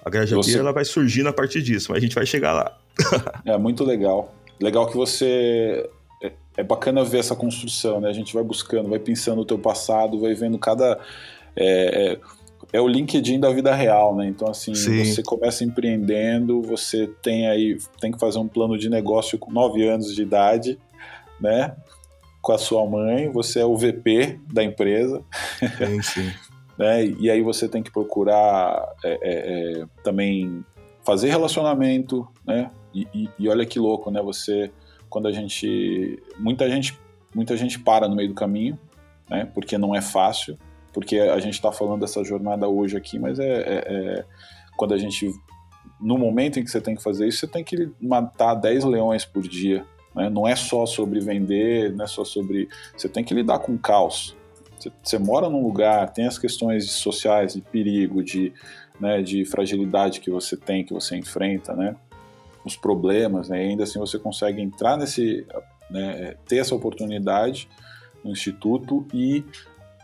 [0.05, 0.59] A Graja você...
[0.59, 2.79] ela vai surgindo a partir disso, mas a gente vai chegar lá.
[3.45, 4.35] é muito legal.
[4.61, 5.89] Legal que você
[6.23, 8.09] é, é bacana ver essa construção, né?
[8.09, 10.99] A gente vai buscando, vai pensando no teu passado, vai vendo cada
[11.55, 12.19] é, é,
[12.73, 14.27] é o LinkedIn da vida real, né?
[14.27, 15.05] Então, assim, Sim.
[15.05, 19.87] você começa empreendendo, você tem aí, tem que fazer um plano de negócio com 9
[19.89, 20.79] anos de idade,
[21.41, 21.75] né?
[22.49, 25.23] Com a sua mãe, você é o VP da empresa.
[25.61, 26.33] Sim, sim.
[26.81, 27.05] né?
[27.05, 30.65] E aí você tem que procurar é, é, é, também
[31.05, 32.71] fazer relacionamento, né?
[32.95, 34.23] E, e, e, olha que louco, né?
[34.23, 34.71] Você,
[35.11, 36.99] quando a gente, muita gente,
[37.35, 38.79] muita gente para no meio do caminho,
[39.29, 39.47] né?
[39.53, 40.57] Porque não é fácil
[40.91, 44.25] porque a gente está falando dessa jornada hoje aqui, mas é, é, é,
[44.75, 45.31] quando a gente,
[46.01, 49.27] no momento em que você tem que fazer isso, você tem que matar 10 leões
[49.27, 49.85] por dia.
[50.19, 50.29] Né?
[50.29, 52.69] Não é só sobre vender, não é só sobre.
[52.97, 54.37] Você tem que lidar com caos.
[54.77, 58.53] Você, você mora num lugar, tem as questões sociais, de perigo, de,
[59.01, 61.95] né, de fragilidade que você tem, que você enfrenta, né?
[62.65, 63.65] os problemas, né?
[63.65, 65.47] e ainda assim você consegue entrar nesse.
[65.89, 67.67] Né, ter essa oportunidade
[68.23, 69.43] no instituto e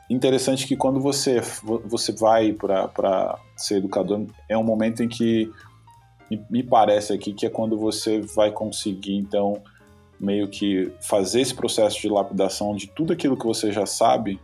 [0.09, 1.42] interessante que quando você,
[1.85, 5.50] você vai para ser educador, é um momento em que
[6.48, 9.62] me parece aqui que é quando você vai conseguir, então,
[10.24, 14.40] meio que fazer esse processo de lapidação de tudo aquilo que você já sabe,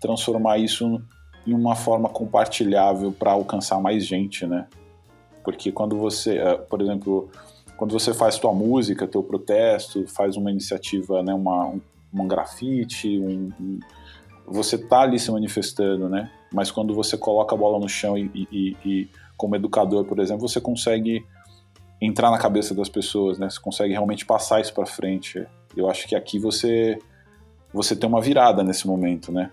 [0.00, 1.02] transformar isso
[1.46, 4.66] em uma forma compartilhável para alcançar mais gente, né?
[5.42, 7.28] Porque quando você, eh, por exemplo,
[7.76, 11.80] quando você faz tua música, teu protesto, faz uma iniciativa, né, uma, um,
[12.14, 13.80] um grafite, um, um
[14.46, 16.30] você tá ali se manifestando, né?
[16.52, 20.46] Mas quando você coloca a bola no chão e, e, e como educador, por exemplo,
[20.46, 21.24] você consegue
[22.04, 23.48] entrar na cabeça das pessoas, né?
[23.48, 25.46] Você consegue realmente passar isso para frente.
[25.76, 26.98] Eu acho que aqui você
[27.72, 29.50] você tem uma virada nesse momento, né?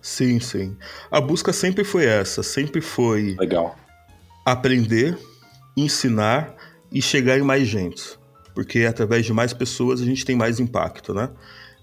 [0.00, 0.76] Sim, sim.
[1.10, 3.76] A busca sempre foi essa, sempre foi legal
[4.46, 5.18] aprender,
[5.76, 6.54] ensinar
[6.92, 8.16] e chegar em mais gente,
[8.54, 11.30] porque através de mais pessoas a gente tem mais impacto, né?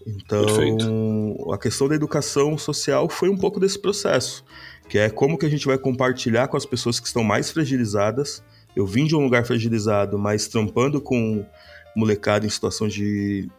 [0.07, 1.51] Então, Perfeito.
[1.53, 4.45] a questão da educação social foi um pouco desse processo,
[4.87, 8.41] que é como que a gente vai compartilhar com as pessoas que estão mais fragilizadas.
[8.75, 11.45] Eu vim de um lugar fragilizado, mas trampando com
[11.95, 13.49] molecada em situação de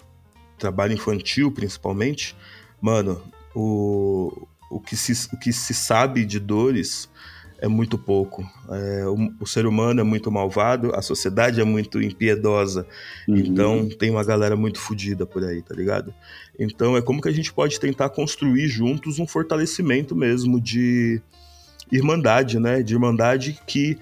[0.59, 2.37] trabalho infantil, principalmente,
[2.81, 3.23] mano,
[3.55, 7.09] o, o, que, se, o que se sabe de dores
[7.59, 8.45] é muito pouco.
[8.69, 12.87] É, o, o, ser humano é muito malvado, a sociedade é muito impiedosa.
[13.29, 13.37] Uhum.
[13.37, 16.13] Então tem uma galera muito fodida por aí, tá ligado?
[16.59, 21.23] Então é como que a gente pode tentar construir juntos um fortalecimento mesmo de
[21.91, 22.83] irmandade, né?
[22.83, 23.99] De irmandade que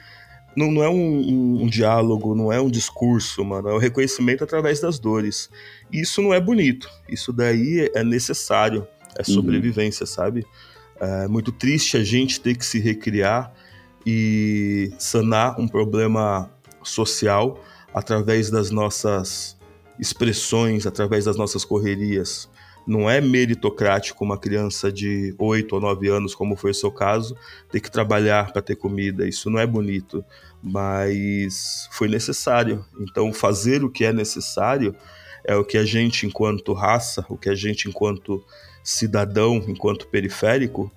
[0.56, 3.68] não, não é um, um, um, diálogo, não é um discurso, mano.
[3.68, 5.50] É o um reconhecimento através das dores.
[5.90, 6.88] Isso não é bonito.
[7.08, 8.86] Isso daí é necessário.
[9.16, 9.34] É uhum.
[9.34, 10.08] sobrevivência, uhum.
[10.08, 10.46] sabe?
[11.00, 13.52] É muito triste a gente ter que se recriar
[14.06, 16.50] e sanar um problema
[16.82, 17.62] social
[17.94, 19.56] através das nossas
[19.98, 22.48] expressões, através das nossas correrias.
[22.86, 27.36] Não é meritocrático uma criança de 8 ou 9 anos, como foi o seu caso,
[27.70, 29.26] ter que trabalhar para ter comida.
[29.28, 30.24] Isso não é bonito,
[30.62, 32.84] mas foi necessário.
[33.00, 34.94] Então, fazer o que é necessário
[35.44, 38.44] é o que a gente, enquanto raça, o que a gente, enquanto
[38.82, 40.90] cidadão, enquanto periférico,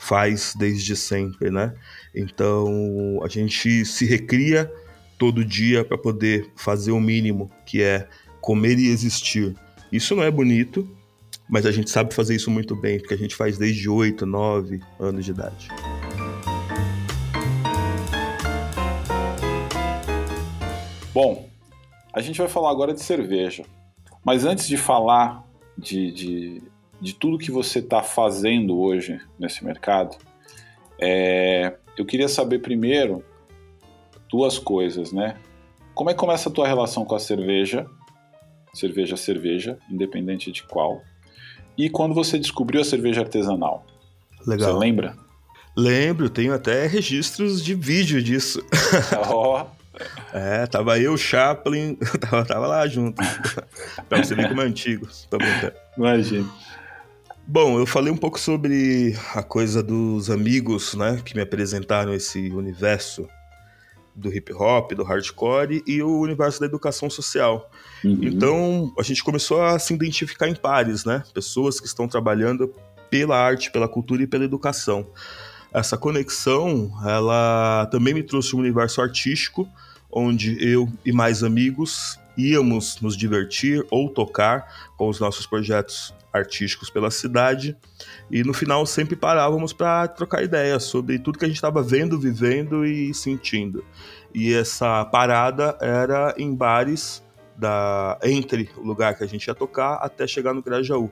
[0.00, 1.74] faz desde sempre, né?
[2.14, 4.72] Então a gente se recria
[5.18, 8.08] todo dia para poder fazer o mínimo, que é
[8.40, 9.54] comer e existir.
[9.92, 10.88] Isso não é bonito,
[11.50, 14.80] mas a gente sabe fazer isso muito bem, porque a gente faz desde 8, 9
[14.98, 15.68] anos de idade.
[21.12, 21.48] Bom,
[22.12, 23.64] a gente vai falar agora de cerveja.
[24.24, 25.44] Mas antes de falar
[25.76, 26.62] de, de
[27.00, 30.16] de tudo que você está fazendo hoje nesse mercado,
[30.98, 33.24] é, eu queria saber primeiro
[34.28, 35.36] duas coisas, né?
[35.94, 37.86] Como é que começa a tua relação com a cerveja?
[38.74, 41.02] Cerveja, cerveja, independente de qual.
[41.80, 43.86] E quando você descobriu a cerveja artesanal?
[44.46, 44.70] Legal.
[44.70, 45.16] Você lembra?
[45.74, 48.62] Lembro, tenho até registros de vídeo disso.
[49.30, 49.62] Ó.
[49.62, 49.80] Oh.
[50.30, 53.22] É, tava eu, Chaplin, tava, tava lá junto.
[54.10, 55.08] pra você ver como é antigo.
[55.30, 55.72] Tô brincando.
[55.96, 56.46] Imagina.
[57.46, 62.50] Bom, eu falei um pouco sobre a coisa dos amigos, né, que me apresentaram esse
[62.50, 63.26] universo
[64.14, 67.70] do hip hop, do hardcore e o universo da educação social.
[68.04, 68.18] Uhum.
[68.22, 71.22] Então, a gente começou a se identificar em pares, né?
[71.32, 72.74] Pessoas que estão trabalhando
[73.08, 75.06] pela arte, pela cultura e pela educação.
[75.72, 79.68] Essa conexão, ela também me trouxe um universo artístico,
[80.10, 86.90] onde eu e mais amigos íamos nos divertir ou tocar com os nossos projetos artísticos
[86.90, 87.76] pela cidade
[88.30, 92.18] e no final sempre parávamos para trocar ideias sobre tudo que a gente estava vendo,
[92.18, 93.84] vivendo e sentindo.
[94.34, 97.22] E essa parada era em bares
[97.56, 101.10] da entre o lugar que a gente ia tocar até chegar no Grajaú.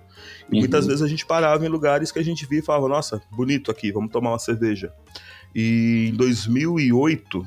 [0.51, 0.61] E uhum.
[0.61, 3.71] muitas vezes a gente parava em lugares que a gente via e falava: "Nossa, bonito
[3.71, 4.93] aqui, vamos tomar uma cerveja".
[5.55, 7.45] E em 2008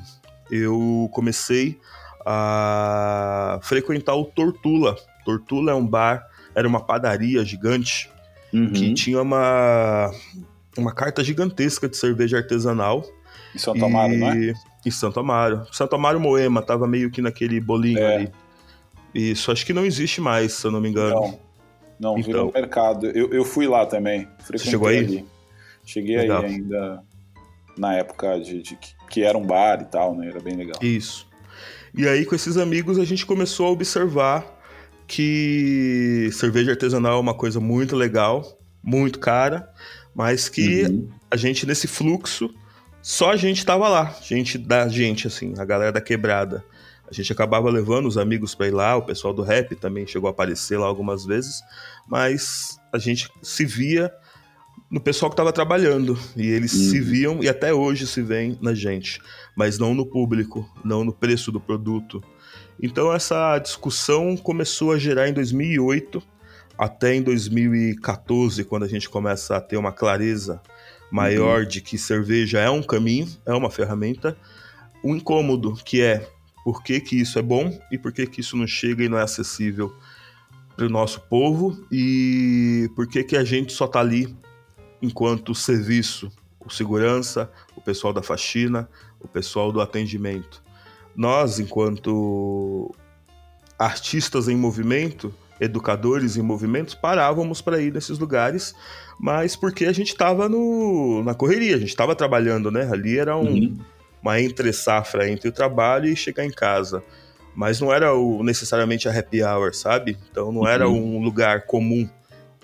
[0.50, 1.80] eu comecei
[2.24, 4.96] a frequentar o Tortula.
[5.24, 8.10] Tortula é um bar, era uma padaria gigante
[8.52, 8.72] uhum.
[8.72, 10.10] que tinha uma
[10.76, 13.04] uma carta gigantesca de cerveja artesanal.
[13.54, 14.16] Em Santo Amaro, e...
[14.16, 14.54] né?
[14.84, 15.66] Em Santo Amaro.
[15.70, 18.16] Santo Amaro Moema, tava meio que naquele bolinho é.
[18.16, 18.32] ali.
[19.14, 21.14] Isso, acho que não existe mais, se eu não me engano.
[21.14, 21.38] Não,
[22.00, 23.06] não então, virou mercado.
[23.06, 24.26] Eu, eu fui lá também.
[24.40, 24.98] Você chegou aí?
[24.98, 25.26] Ali.
[25.84, 26.42] Cheguei legal.
[26.42, 27.02] aí ainda
[27.76, 28.78] na época de, de,
[29.10, 30.28] que era um bar e tal, né?
[30.28, 30.76] Era bem legal.
[30.80, 31.28] Isso.
[31.94, 34.61] E aí, com esses amigos, a gente começou a observar
[35.12, 39.68] que cerveja artesanal é uma coisa muito legal, muito cara,
[40.14, 41.06] mas que uhum.
[41.30, 42.48] a gente, nesse fluxo,
[43.02, 46.64] só a gente tava lá, gente da gente, assim, a galera da quebrada.
[47.06, 50.28] A gente acabava levando os amigos para ir lá, o pessoal do rap também chegou
[50.28, 51.60] a aparecer lá algumas vezes,
[52.08, 54.10] mas a gente se via
[54.90, 56.18] no pessoal que estava trabalhando.
[56.34, 56.90] E eles uhum.
[56.90, 59.20] se viam e até hoje se veem na gente,
[59.54, 62.24] mas não no público, não no preço do produto.
[62.80, 66.22] Então essa discussão começou a gerar em 2008
[66.76, 70.60] até em 2014, quando a gente começa a ter uma clareza
[71.10, 71.68] maior uhum.
[71.68, 74.36] de que cerveja é um caminho, é uma ferramenta.
[75.04, 76.28] Um incômodo que é
[76.64, 79.18] por que, que isso é bom e por que, que isso não chega e não
[79.18, 79.92] é acessível
[80.74, 84.34] para o nosso povo e por que, que a gente só está ali
[85.00, 86.30] enquanto serviço,
[86.64, 88.88] o segurança, o pessoal da faxina,
[89.20, 90.62] o pessoal do atendimento.
[91.14, 92.94] Nós, enquanto
[93.78, 98.74] artistas em movimento, educadores em movimento, parávamos para ir nesses lugares,
[99.18, 100.48] mas porque a gente estava
[101.24, 102.88] na correria, a gente estava trabalhando, né?
[102.90, 103.78] Ali era um, uhum.
[104.22, 107.02] uma entre-safra entre o trabalho e chegar em casa.
[107.54, 110.16] Mas não era o, necessariamente a happy hour, sabe?
[110.30, 111.16] Então não era uhum.
[111.16, 112.08] um lugar comum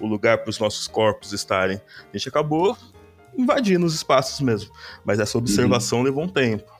[0.01, 1.81] o lugar para os nossos corpos estarem.
[2.13, 2.77] A gente acabou
[3.37, 4.73] invadindo os espaços mesmo,
[5.05, 6.05] mas essa observação uhum.
[6.05, 6.71] levou um tempo.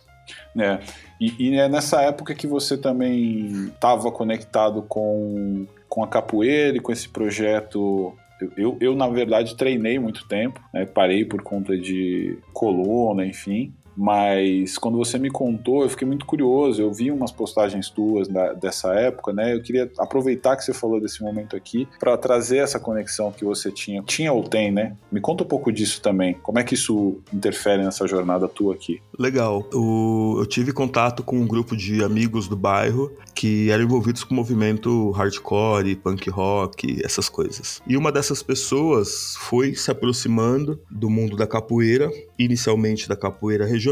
[0.59, 0.79] É.
[1.21, 6.81] E, e, é nessa época que você também estava conectado com, com a capoeira e
[6.81, 8.15] com esse projeto.
[8.41, 10.87] Eu, eu, eu na verdade, treinei muito tempo, né?
[10.87, 13.75] parei por conta de coluna, enfim.
[13.99, 16.81] Mas quando você me contou, eu fiquei muito curioso.
[16.81, 19.55] Eu vi umas postagens tuas da, dessa época, né?
[19.57, 23.73] Eu queria aproveitar que você falou desse momento aqui para trazer essa conexão que você
[23.73, 24.97] tinha, tinha ou tem, né?
[25.11, 26.35] Me conta um pouco disso também.
[26.35, 29.03] Como é que isso interfere nessa jornada tua aqui?
[29.19, 29.69] Legal.
[29.75, 34.33] O, eu tive contato com um grupo de amigos do bairro que eram envolvidos com
[34.33, 37.83] o movimento hardcore, punk rock, essas coisas.
[37.85, 43.88] E uma dessas pessoas foi se aproximando do mundo da capoeira, inicialmente da capoeira regional,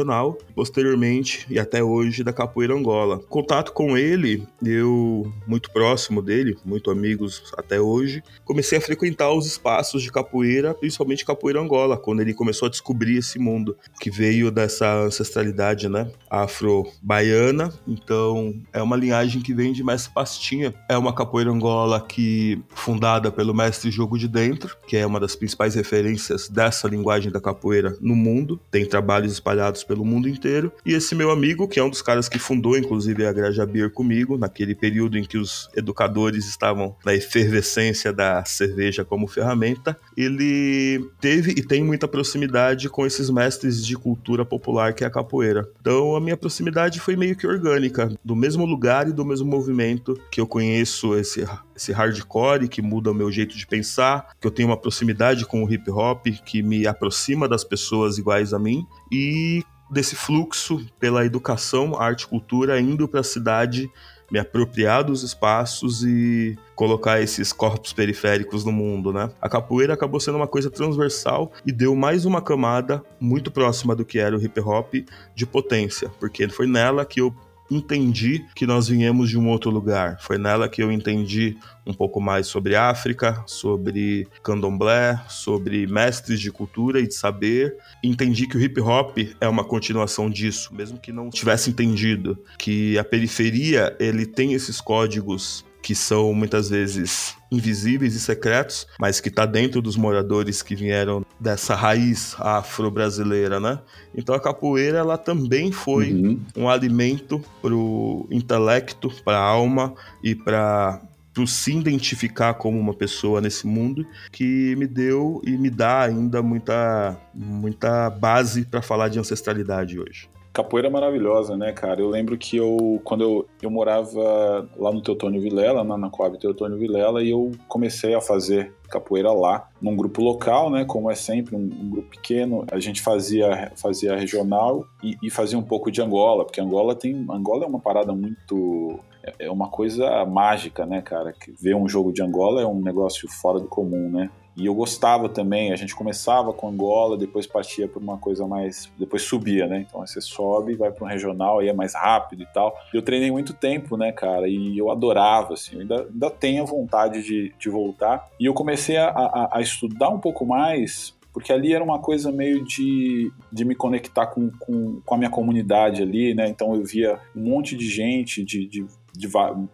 [0.55, 3.19] posteriormente e até hoje da capoeira Angola.
[3.29, 9.47] Contato com ele, eu muito próximo dele, muito amigos até hoje, comecei a frequentar os
[9.47, 14.51] espaços de capoeira, principalmente capoeira Angola, quando ele começou a descobrir esse mundo que veio
[14.51, 17.73] dessa ancestralidade, né, afro-baiana.
[17.87, 20.75] Então, é uma linhagem que vem de Mestre Pastinha.
[20.89, 25.37] É uma capoeira angola que fundada pelo mestre Jogo de Dentro, que é uma das
[25.37, 28.61] principais referências dessa linguagem da capoeira no mundo.
[28.71, 30.73] Tem trabalhos espalhados pelo mundo inteiro.
[30.85, 34.37] E esse meu amigo, que é um dos caras que fundou inclusive a Grajabir comigo,
[34.37, 41.53] naquele período em que os educadores estavam na efervescência da cerveja como ferramenta, ele teve
[41.53, 45.69] e tem muita proximidade com esses mestres de cultura popular que é a capoeira.
[45.81, 50.19] Então a minha proximidade foi meio que orgânica, do mesmo lugar e do mesmo movimento
[50.31, 54.51] que eu conheço esse, esse hardcore que muda o meu jeito de pensar, que eu
[54.51, 58.87] tenho uma proximidade com o hip hop que me aproxima das pessoas iguais a mim
[59.11, 63.91] e desse fluxo pela educação, arte e cultura indo para a cidade
[64.31, 69.31] me apropriar dos espaços e colocar esses corpos periféricos no mundo, né?
[69.41, 74.05] A capoeira acabou sendo uma coisa transversal e deu mais uma camada muito próxima do
[74.05, 74.95] que era o hip hop
[75.35, 77.35] de potência, porque foi nela que eu
[77.71, 80.19] entendi que nós viemos de um outro lugar.
[80.21, 86.51] Foi nela que eu entendi um pouco mais sobre África, sobre candomblé, sobre mestres de
[86.51, 87.77] cultura e de saber.
[88.03, 92.99] Entendi que o hip hop é uma continuação disso, mesmo que não tivesse entendido que
[92.99, 99.29] a periferia ele tem esses códigos que são muitas vezes invisíveis e secretos, mas que
[99.29, 103.79] está dentro dos moradores que vieram dessa raiz afro-brasileira, né?
[104.13, 106.41] Então a capoeira ela também foi uhum.
[106.57, 111.01] um alimento para o intelecto, para a alma e para
[111.33, 116.43] para se identificar como uma pessoa nesse mundo que me deu e me dá ainda
[116.43, 120.29] muita muita base para falar de ancestralidade hoje.
[120.57, 122.01] Capoeira é maravilhosa, né, cara?
[122.01, 126.39] Eu lembro que eu, quando eu, eu morava lá no Teotônio Vilela, na, na Coab
[126.39, 131.15] Teotônio Vilela, e eu comecei a fazer capoeira lá, num grupo local, né, como é
[131.15, 132.65] sempre, um, um grupo pequeno.
[132.73, 137.27] A gente fazia, fazia regional e, e, fazia um pouco de Angola, porque Angola tem,
[137.29, 141.35] Angola é uma parada muito é, é uma coisa mágica, né, cara?
[141.61, 144.31] Ver um jogo de Angola é um negócio fora do comum, né?
[144.57, 148.91] E eu gostava também, a gente começava com Angola, depois partia por uma coisa mais.
[148.99, 149.85] Depois subia, né?
[149.87, 152.75] Então você sobe, vai para um regional, aí é mais rápido e tal.
[152.93, 154.49] Eu treinei muito tempo, né, cara?
[154.49, 158.29] E eu adorava, assim, eu ainda, ainda tenho vontade de, de voltar.
[158.41, 162.33] E eu comecei a, a, a estudar um pouco mais porque ali era uma coisa
[162.33, 166.49] meio de, de me conectar com, com, com, a minha comunidade ali, né?
[166.49, 168.87] Então eu via um monte de gente, de, de
[169.17, 169.29] de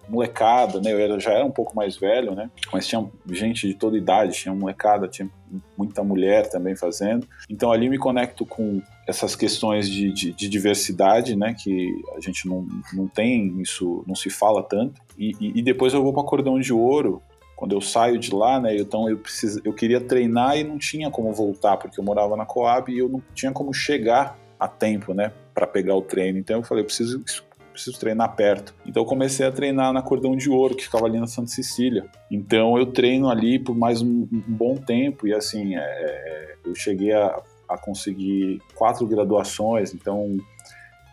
[0.08, 0.92] molecada, né?
[0.92, 2.50] Eu era, já era um pouco mais velho, né?
[2.72, 5.28] Mas tinha gente de toda idade, tinha molecada, tinha
[5.76, 7.26] muita mulher também fazendo.
[7.48, 11.54] Então ali me conecto com essas questões de, de, de diversidade, né?
[11.58, 15.00] Que a gente não, não tem isso, não se fala tanto.
[15.18, 17.22] E, e, e depois eu vou para Cordão de Ouro,
[17.62, 21.08] quando eu saio de lá, né, então eu preciso, eu queria treinar e não tinha
[21.12, 25.14] como voltar porque eu morava na Coab e eu não tinha como chegar a tempo,
[25.14, 26.38] né, para pegar o treino.
[26.40, 27.22] Então eu falei, eu preciso
[27.72, 28.74] preciso treinar perto.
[28.86, 32.04] Então eu comecei a treinar na Cordão de Ouro, que ficava ali na Santa Cecília.
[32.30, 37.12] Então eu treino ali por mais um, um bom tempo e assim, é, eu cheguei
[37.12, 40.36] a, a conseguir quatro graduações, então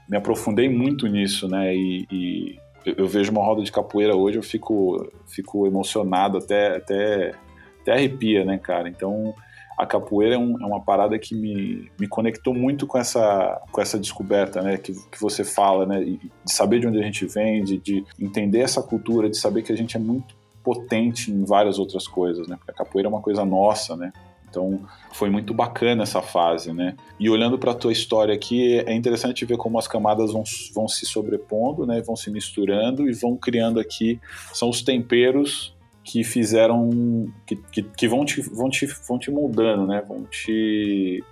[0.09, 1.75] me aprofundei muito nisso, né?
[1.75, 7.33] E, e, eu vejo uma roda de capoeira hoje, eu fico, fico emocionado, até, até,
[7.81, 8.89] até arrepia, né, cara?
[8.89, 9.33] Então
[9.79, 13.79] a capoeira é, um, é, uma parada que me, me conectou muito com essa, com
[13.79, 17.63] essa descoberta, né, que, que você fala, né, de saber de onde a gente vem,
[17.63, 21.79] de, de entender essa cultura, de saber que a gente é muito potente em várias
[21.79, 24.11] outras coisas, né, porque a capoeira é uma coisa nossa, né,
[24.49, 24.81] então
[25.13, 26.95] foi muito bacana essa fase, né?
[27.19, 30.87] E olhando para a tua história aqui, é interessante ver como as camadas vão, vão
[30.87, 32.01] se sobrepondo, né?
[32.01, 34.19] Vão se misturando e vão criando aqui
[34.51, 35.77] são os temperos
[36.09, 40.03] que fizeram que, que, que, vão, te, vão, te, vão te moldando, né?
[40.07, 41.23] Vão te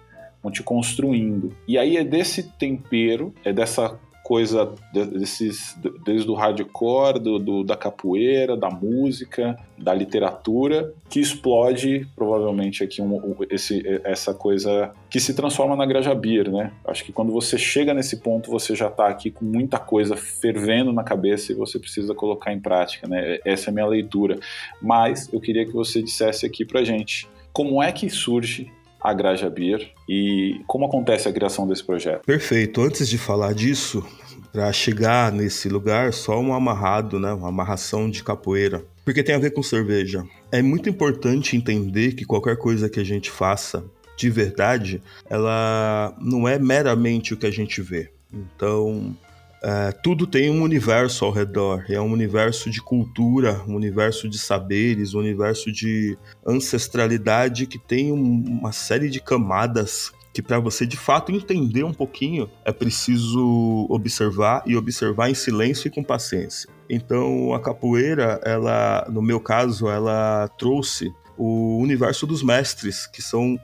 [0.41, 1.51] vão te construindo.
[1.67, 7.78] E aí é desse tempero, é dessa coisa desses, desde o hardcore, do, do, da
[7.78, 15.34] capoeira, da música, da literatura, que explode provavelmente aqui um, esse, essa coisa que se
[15.34, 16.73] transforma na Graja Beer, né?
[16.86, 20.91] Acho que quando você chega nesse ponto, você já está aqui com muita coisa fervendo
[20.91, 23.39] na cabeça e você precisa colocar em prática, né?
[23.45, 24.38] Essa é a minha leitura.
[24.82, 28.69] Mas eu queria que você dissesse aqui pra gente como é que surge
[29.02, 32.26] a Graja Beer e como acontece a criação desse projeto.
[32.26, 32.82] Perfeito.
[32.82, 34.06] Antes de falar disso,
[34.52, 39.39] para chegar nesse lugar, só um amarrado, né, uma amarração de capoeira, porque tem a
[39.39, 40.26] ver com cerveja.
[40.52, 43.84] É muito importante entender que qualquer coisa que a gente faça
[44.18, 48.10] de verdade, ela não é meramente o que a gente vê.
[48.34, 49.16] Então,
[49.62, 51.86] é, tudo tem um universo ao redor.
[51.89, 58.12] É um universo de cultura, um universo de saberes, um universo de ancestralidade que tem
[58.12, 64.62] uma série de camadas que para você de fato entender um pouquinho é preciso observar
[64.68, 66.70] e observar em silêncio e com paciência.
[66.88, 73.59] Então a capoeira, ela, no meu caso, ela trouxe o universo dos mestres, que são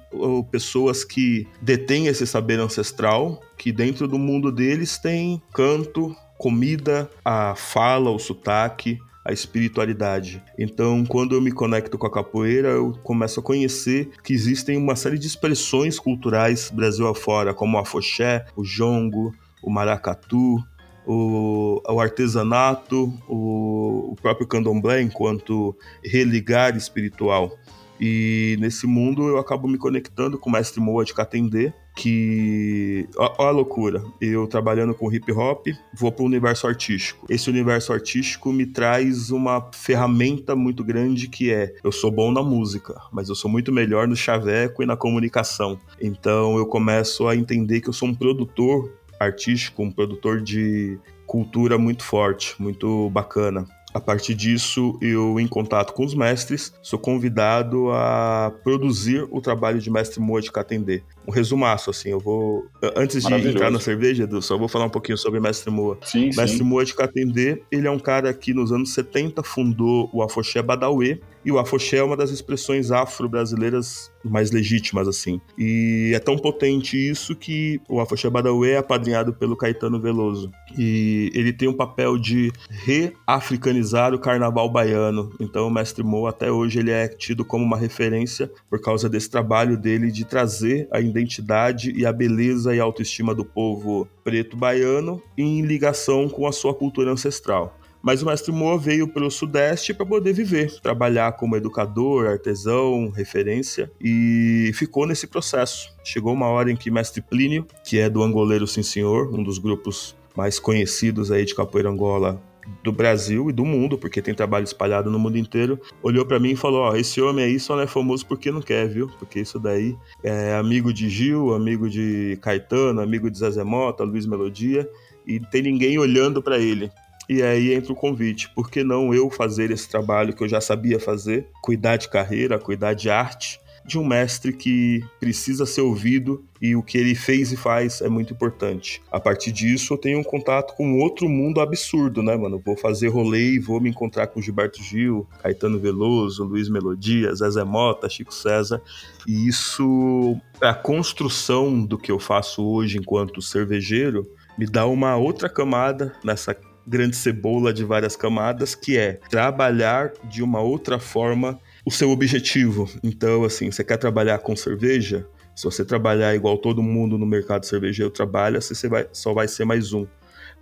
[0.51, 7.55] pessoas que detêm esse saber ancestral, que dentro do mundo deles tem canto, comida, a
[7.55, 10.43] fala, o sotaque, a espiritualidade.
[10.59, 14.95] Então, quando eu me conecto com a capoeira, eu começo a conhecer que existem uma
[14.95, 20.57] série de expressões culturais Brasil afora, como o afoxé, o jongo, o maracatu,
[21.06, 27.58] o, o artesanato, o, o próprio candomblé enquanto religar espiritual.
[27.99, 33.08] E nesse mundo eu acabo me conectando com o mestre Moa de Catendê, que.
[33.18, 34.04] Olha a loucura.
[34.20, 37.26] Eu trabalhando com hip hop, vou para o universo artístico.
[37.30, 42.41] Esse universo artístico me traz uma ferramenta muito grande que é: eu sou bom na
[42.41, 45.80] música, mas eu sou muito melhor no chaveco e na comunicação.
[46.01, 48.91] Então eu começo a entender que eu sou um produtor
[49.24, 53.65] artístico, um produtor de cultura muito forte, muito bacana.
[53.93, 59.80] A partir disso, eu, em contato com os mestres, sou convidado a produzir o trabalho
[59.80, 61.03] de mestre Moa de.
[61.28, 62.65] Um resumaço, assim, eu vou...
[62.95, 65.97] Antes de entrar na cerveja, Edu, só vou falar um pouquinho sobre mestre Moa.
[66.03, 66.63] Sim, mestre sim.
[66.63, 71.19] Moa de Catendê, ele é um cara que nos anos 70 fundou o Afoxé Badauê,
[71.45, 75.41] e o afoxé é uma das expressões afro-brasileiras mais legítimas, assim.
[75.57, 80.49] E é tão potente isso que o afoxé Badauê é apadrinhado pelo Caetano Veloso.
[80.78, 85.32] E ele tem um papel de reafricanizar o carnaval baiano.
[85.39, 89.30] Então o Mestre Mo, até hoje, ele é tido como uma referência por causa desse
[89.30, 95.22] trabalho dele de trazer a identidade e a beleza e autoestima do povo preto baiano
[95.38, 97.78] em ligação com a sua cultura ancestral.
[98.01, 103.09] Mas o mestre Moa veio para o Sudeste para poder viver, trabalhar como educador, artesão,
[103.09, 105.89] referência e ficou nesse processo.
[106.03, 109.57] Chegou uma hora em que mestre Plínio, que é do Angoleiro Sim Senhor, um dos
[109.57, 112.41] grupos mais conhecidos aí de capoeira Angola
[112.84, 116.51] do Brasil e do mundo, porque tem trabalho espalhado no mundo inteiro, olhou para mim
[116.51, 119.09] e falou: Ó, oh, esse homem aí só não é famoso porque não quer, viu?
[119.20, 124.26] Porque isso daí é amigo de Gil, amigo de Caetano, amigo de Zezé Mota, Luiz
[124.26, 124.88] Melodia,
[125.26, 126.91] e tem ninguém olhando para ele.
[127.30, 130.59] E aí entra o convite, por que não eu fazer esse trabalho que eu já
[130.59, 136.44] sabia fazer, cuidar de carreira, cuidar de arte, de um mestre que precisa ser ouvido
[136.62, 139.02] e o que ele fez e faz é muito importante.
[139.12, 142.62] A partir disso, eu tenho um contato com outro mundo absurdo, né, mano?
[142.64, 147.64] Vou fazer rolê e vou me encontrar com Gilberto Gil, Caetano Veloso, Luiz Melodia, Zezé
[147.64, 148.82] Mota, Chico César.
[149.28, 154.26] E isso, a construção do que eu faço hoje enquanto cervejeiro,
[154.58, 156.56] me dá uma outra camada nessa
[156.86, 162.90] grande cebola de várias camadas, que é trabalhar de uma outra forma o seu objetivo.
[163.04, 165.28] Então, assim, você quer trabalhar com cerveja?
[165.56, 169.66] Se você trabalhar igual todo mundo no mercado cervejeiro trabalha, você vai, só vai ser
[169.66, 170.08] mais um.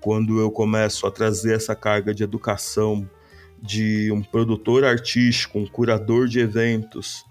[0.02, 3.08] Quando eu começo a trazer essa carga de educação
[3.62, 7.24] de um produtor artístico, um curador de eventos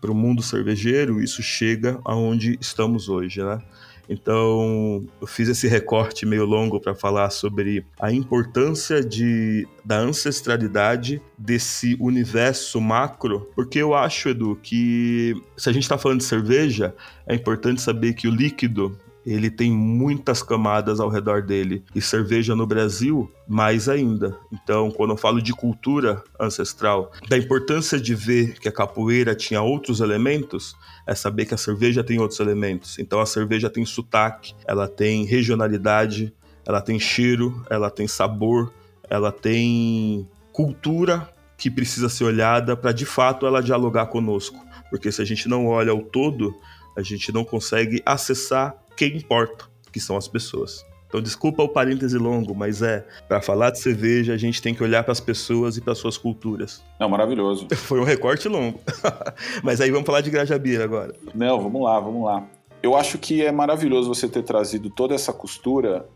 [0.00, 3.60] para o mundo cervejeiro, isso chega aonde estamos hoje, né?
[4.08, 11.20] Então, eu fiz esse recorte meio longo para falar sobre a importância de, da ancestralidade
[11.38, 16.94] desse universo macro, porque eu acho, Edu, que se a gente está falando de cerveja,
[17.26, 21.84] é importante saber que o líquido ele tem muitas camadas ao redor dele.
[21.94, 24.36] E cerveja no Brasil, mais ainda.
[24.52, 29.62] Então, quando eu falo de cultura ancestral, da importância de ver que a capoeira tinha
[29.62, 32.98] outros elementos, é saber que a cerveja tem outros elementos.
[32.98, 36.32] Então, a cerveja tem sotaque, ela tem regionalidade,
[36.66, 38.72] ela tem cheiro, ela tem sabor,
[39.08, 44.58] ela tem cultura que precisa ser olhada para de fato ela dialogar conosco.
[44.90, 46.54] Porque se a gente não olha o todo,
[46.96, 50.84] a gente não consegue acessar quem importa, que são as pessoas.
[51.12, 54.82] Então, desculpa o parêntese longo, mas é, para falar de cerveja, a gente tem que
[54.82, 56.82] olhar para as pessoas e para suas culturas.
[56.98, 57.68] Não, maravilhoso.
[57.76, 58.80] Foi um recorte longo.
[59.62, 61.14] mas aí vamos falar de Grajabira agora.
[61.34, 62.48] Não, vamos lá, vamos lá.
[62.82, 66.06] Eu acho que é maravilhoso você ter trazido toda essa costura,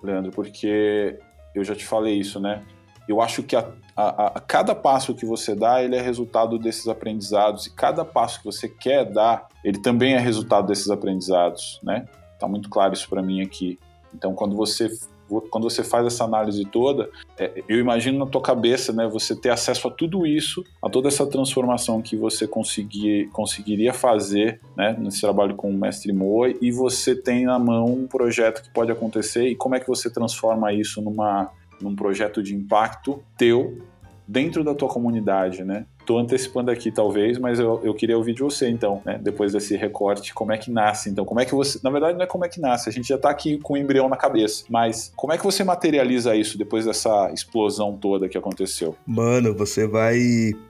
[0.00, 1.18] Leandro, porque
[1.52, 2.62] eu já te falei isso, né?
[3.08, 6.86] Eu acho que a, a, a, cada passo que você dá, ele é resultado desses
[6.86, 12.06] aprendizados, e cada passo que você quer dar, ele também é resultado desses aprendizados, né?
[12.44, 13.78] Tá muito claro isso para mim aqui.
[14.14, 14.90] Então, quando você
[15.50, 19.48] quando você faz essa análise toda, é, eu imagino na tua cabeça, né, você ter
[19.48, 25.22] acesso a tudo isso, a toda essa transformação que você conseguir, conseguiria fazer, né, nesse
[25.22, 29.48] trabalho com o mestre Moa, e você tem na mão um projeto que pode acontecer
[29.48, 33.78] e como é que você transforma isso numa num projeto de impacto teu
[34.28, 35.86] dentro da tua comunidade, né?
[36.06, 39.18] Tô antecipando aqui, talvez, mas eu, eu queria ouvir de você, então, né?
[39.22, 41.10] Depois desse recorte, como é que nasce?
[41.10, 41.78] Então, como é que você.
[41.82, 43.76] Na verdade, não é como é que nasce, a gente já tá aqui com o
[43.76, 44.64] embrião na cabeça.
[44.68, 48.96] Mas como é que você materializa isso depois dessa explosão toda que aconteceu?
[49.06, 50.18] Mano, você vai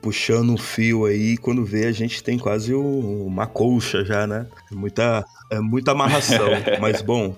[0.01, 4.47] puxando um fio aí, quando vê, a gente tem quase uma colcha já, né?
[4.71, 6.47] Muita, é muita amarração.
[6.79, 7.35] mas, bom.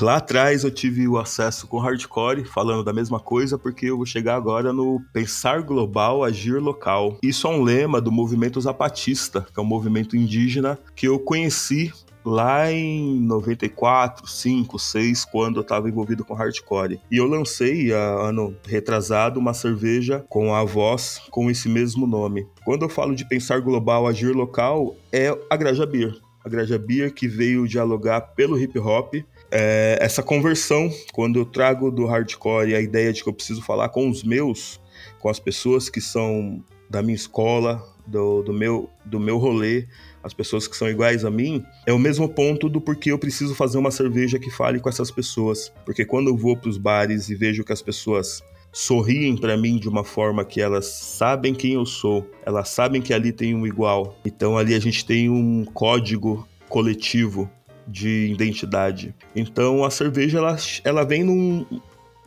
[0.00, 4.06] Lá atrás eu tive o acesso com hardcore, falando da mesma coisa, porque eu vou
[4.06, 7.18] chegar agora no pensar global, agir local.
[7.20, 11.92] Isso é um lema do movimento zapatista, que é um movimento indígena que eu conheci
[12.24, 17.00] lá em 94, 5, 6, quando eu estava envolvido com hardcore.
[17.10, 22.46] E eu lancei, ano retrasado, uma cerveja com a voz com esse mesmo nome.
[22.64, 26.14] Quando eu falo de pensar global, agir local, é a Graja Beer.
[26.44, 29.14] A Graja Beer que veio dialogar pelo hip hop
[29.50, 33.88] é, essa conversão, quando eu trago do hardcore a ideia de que eu preciso falar
[33.88, 34.80] com os meus,
[35.18, 39.86] com as pessoas que são da minha escola, do, do, meu, do meu rolê,
[40.22, 43.54] as pessoas que são iguais a mim, é o mesmo ponto do porquê eu preciso
[43.54, 45.72] fazer uma cerveja que fale com essas pessoas.
[45.84, 48.42] Porque quando eu vou para os bares e vejo que as pessoas
[48.72, 53.12] sorriem para mim de uma forma que elas sabem quem eu sou, elas sabem que
[53.12, 54.18] ali tem um igual.
[54.24, 57.50] Então ali a gente tem um código coletivo
[57.88, 59.14] de identidade.
[59.34, 61.64] Então a cerveja ela, ela vem num,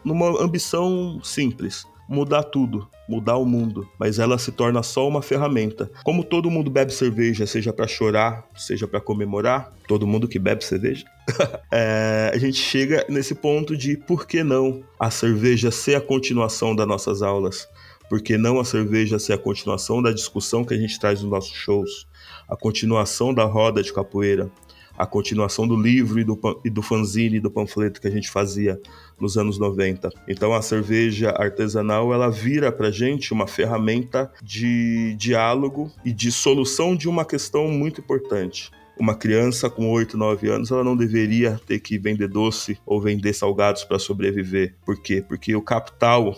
[0.04, 5.90] numa ambição simples, mudar tudo, mudar o mundo, mas ela se torna só uma ferramenta.
[6.04, 10.64] Como todo mundo bebe cerveja, seja para chorar, seja para comemorar, todo mundo que bebe
[10.64, 11.06] cerveja,
[11.72, 16.76] é, a gente chega nesse ponto de por que não a cerveja ser a continuação
[16.76, 17.68] das nossas aulas?
[18.10, 21.32] Por que não a cerveja ser a continuação da discussão que a gente traz nos
[21.32, 22.08] nossos shows?
[22.50, 24.52] A continuação da roda de capoeira?
[25.02, 28.80] A continuação do livro e do, e do fanzine, do panfleto que a gente fazia
[29.20, 30.12] nos anos 90.
[30.28, 36.96] Então a cerveja artesanal ela vira para gente uma ferramenta de diálogo e de solução
[36.96, 38.70] de uma questão muito importante
[39.02, 43.34] uma criança com 8, 9 anos, ela não deveria ter que vender doce ou vender
[43.34, 44.76] salgados para sobreviver.
[44.86, 45.26] Por quê?
[45.28, 46.36] Porque o capital,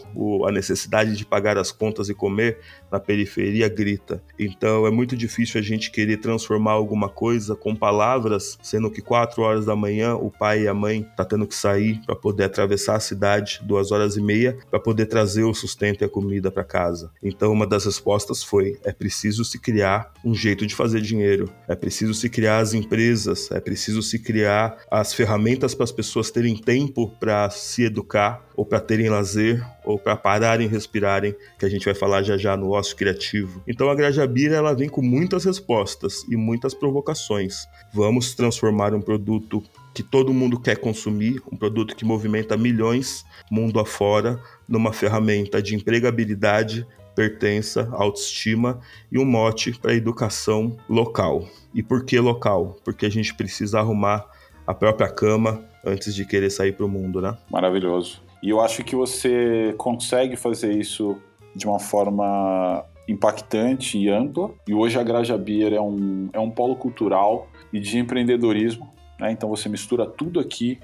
[0.48, 2.60] a necessidade de pagar as contas e comer
[2.94, 4.22] na periferia grita.
[4.40, 9.42] Então é muito difícil a gente querer transformar alguma coisa com palavras, sendo que 4
[9.42, 12.96] horas da manhã o pai e a mãe tá tendo que sair para poder atravessar
[12.96, 16.64] a cidade duas horas e meia para poder trazer o sustento e a comida para
[16.64, 17.10] casa.
[17.24, 21.74] Então uma das respostas foi: é preciso se criar um jeito de fazer dinheiro, é
[21.74, 26.56] preciso se criar as empresas, é preciso se criar as ferramentas para as pessoas terem
[26.56, 31.70] tempo para se educar, ou para terem lazer, ou para pararem e respirarem, que a
[31.70, 33.62] gente vai falar já já no ócio criativo.
[33.68, 37.66] Então a Grajabira ela vem com muitas respostas e muitas provocações.
[37.94, 39.64] Vamos transformar um produto
[39.94, 45.76] que todo mundo quer consumir, um produto que movimenta milhões mundo afora, numa ferramenta de
[45.76, 48.80] empregabilidade, pertença, autoestima
[49.12, 51.48] e um mote para educação local.
[51.74, 52.76] E por que local?
[52.84, 54.26] Porque a gente precisa arrumar
[54.66, 57.38] a própria cama antes de querer sair para o mundo, né?
[57.52, 58.23] Maravilhoso.
[58.44, 61.18] E eu acho que você consegue fazer isso
[61.56, 64.52] de uma forma impactante e ampla.
[64.68, 68.94] E hoje a Graja Beer é um, é um polo cultural e de empreendedorismo.
[69.18, 69.32] Né?
[69.32, 70.78] Então você mistura tudo aqui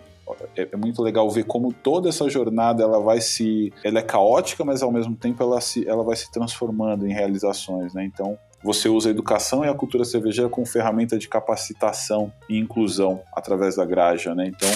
[0.55, 4.63] é, é, muito legal ver como toda essa jornada ela vai se ela é caótica
[4.63, 8.89] mas ao mesmo tempo ela se ela vai se transformando em realizações né então você
[8.89, 13.85] usa a educação e a cultura cervejeira como ferramenta de capacitação e inclusão através da
[13.85, 14.47] Graja, né?
[14.47, 14.69] Então,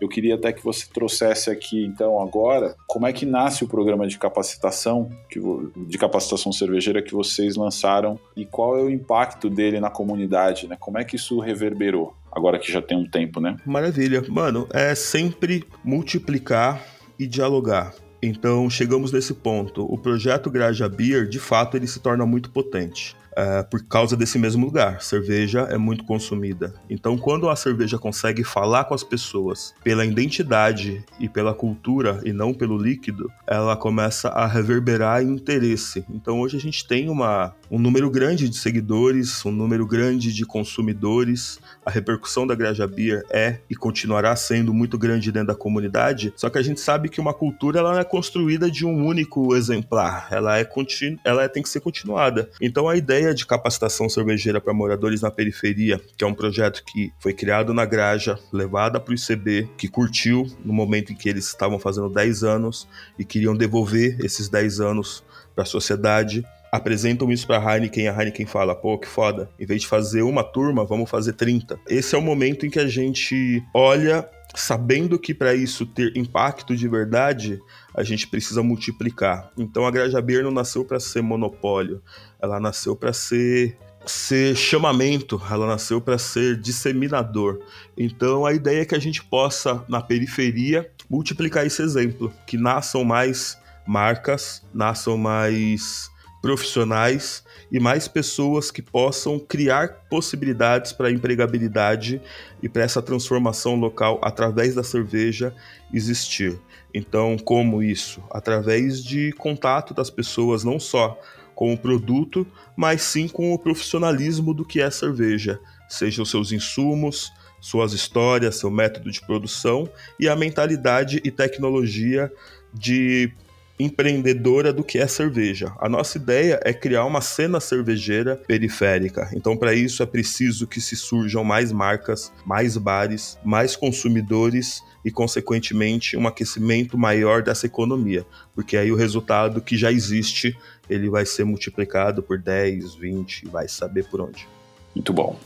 [0.00, 4.06] eu queria até que você trouxesse aqui, então, agora, como é que nasce o programa
[4.06, 9.90] de capacitação, de capacitação cervejeira que vocês lançaram e qual é o impacto dele na
[9.90, 10.76] comunidade, né?
[10.78, 12.14] Como é que isso reverberou?
[12.30, 13.56] agora que já tem um tempo, né?
[13.66, 14.22] Maravilha.
[14.28, 16.80] Mano, é sempre multiplicar
[17.18, 17.92] e dialogar.
[18.22, 19.84] Então, chegamos nesse ponto.
[19.84, 24.36] O projeto Graja Beer, de fato, ele se torna muito potente é, por causa desse
[24.36, 25.00] mesmo lugar.
[25.00, 26.74] Cerveja é muito consumida.
[26.90, 32.32] Então, quando a cerveja consegue falar com as pessoas pela identidade e pela cultura e
[32.32, 36.04] não pelo líquido, ela começa a reverberar interesse.
[36.10, 40.44] Então, hoje a gente tem uma, um número grande de seguidores, um número grande de
[40.44, 41.58] consumidores.
[41.84, 46.32] A repercussão da Graja Beer é e continuará sendo muito grande dentro da comunidade.
[46.36, 49.54] Só que a gente sabe que uma cultura ela não é construída de um único
[49.54, 50.28] exemplar.
[50.30, 51.18] Ela é continu...
[51.24, 52.48] ela tem que ser continuada.
[52.60, 57.12] Então, a ideia de capacitação cervejeira para moradores na periferia, que é um projeto que
[57.18, 61.46] foi criado na Graja, levada para o ICB, que curtiu no momento em que eles
[61.46, 62.88] estavam fazendo 10 anos
[63.18, 68.08] e queriam devolver esses 10 anos para a sociedade apresentam isso para a Heineken e
[68.08, 71.78] a Heineken fala, pô, que foda, em vez de fazer uma turma, vamos fazer 30.
[71.88, 76.74] Esse é o momento em que a gente olha sabendo que para isso ter impacto
[76.74, 77.60] de verdade,
[77.94, 79.50] a gente precisa multiplicar.
[79.56, 82.02] Então a Graja Beer não nasceu para ser monopólio,
[82.40, 87.60] ela nasceu para ser ser chamamento, ela nasceu para ser disseminador.
[87.96, 93.04] Então a ideia é que a gente possa na periferia multiplicar esse exemplo, que nasçam
[93.04, 96.10] mais marcas, nasçam mais
[96.40, 102.20] profissionais e mais pessoas que possam criar possibilidades para a empregabilidade
[102.62, 105.54] e para essa transformação local através da cerveja
[105.92, 106.58] existir.
[106.94, 108.22] Então, como isso?
[108.30, 111.18] Através de contato das pessoas, não só
[111.54, 116.52] com o produto, mas sim com o profissionalismo do que é cerveja, seja os seus
[116.52, 119.88] insumos, suas histórias, seu método de produção
[120.20, 122.32] e a mentalidade e tecnologia
[122.72, 123.32] de
[123.78, 125.72] empreendedora do que é cerveja.
[125.78, 129.30] A nossa ideia é criar uma cena cervejeira periférica.
[129.32, 135.10] Então, para isso é preciso que se surjam mais marcas, mais bares, mais consumidores e,
[135.10, 140.56] consequentemente, um aquecimento maior dessa economia, porque aí o resultado que já existe
[140.88, 144.48] ele vai ser multiplicado por 10, 20, vai saber por onde.
[144.94, 145.38] Muito bom.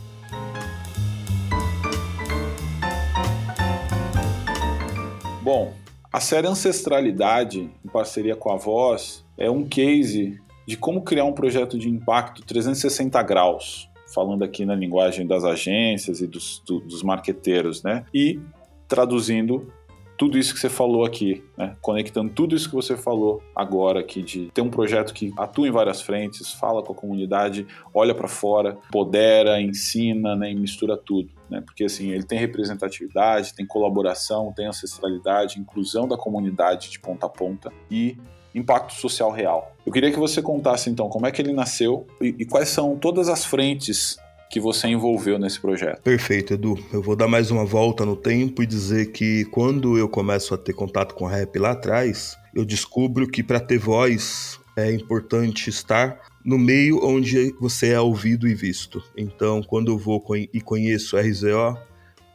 [5.42, 5.74] Bom,
[6.12, 10.38] a série Ancestralidade, em parceria com a Voz, é um case
[10.68, 16.20] de como criar um projeto de impacto 360 graus, falando aqui na linguagem das agências
[16.20, 18.04] e dos, do, dos marqueteiros, né?
[18.12, 18.38] E
[18.86, 19.72] traduzindo
[20.16, 21.76] tudo isso que você falou aqui, né?
[21.80, 25.70] conectando tudo isso que você falou agora aqui de ter um projeto que atua em
[25.70, 30.50] várias frentes, fala com a comunidade, olha para fora, podera, ensina, né?
[30.50, 31.60] e mistura tudo, né?
[31.60, 37.28] Porque assim ele tem representatividade, tem colaboração, tem ancestralidade, inclusão da comunidade de ponta a
[37.28, 38.16] ponta e
[38.54, 39.74] impacto social real.
[39.84, 42.96] Eu queria que você contasse então como é que ele nasceu e, e quais são
[42.96, 44.18] todas as frentes
[44.52, 46.02] que você envolveu nesse projeto.
[46.02, 46.78] Perfeito, Edu.
[46.92, 50.58] Eu vou dar mais uma volta no tempo e dizer que quando eu começo a
[50.58, 56.20] ter contato com rap lá atrás, eu descubro que para ter voz é importante estar
[56.44, 59.02] no meio onde você é ouvido e visto.
[59.16, 61.78] Então, quando eu vou e conheço RZO,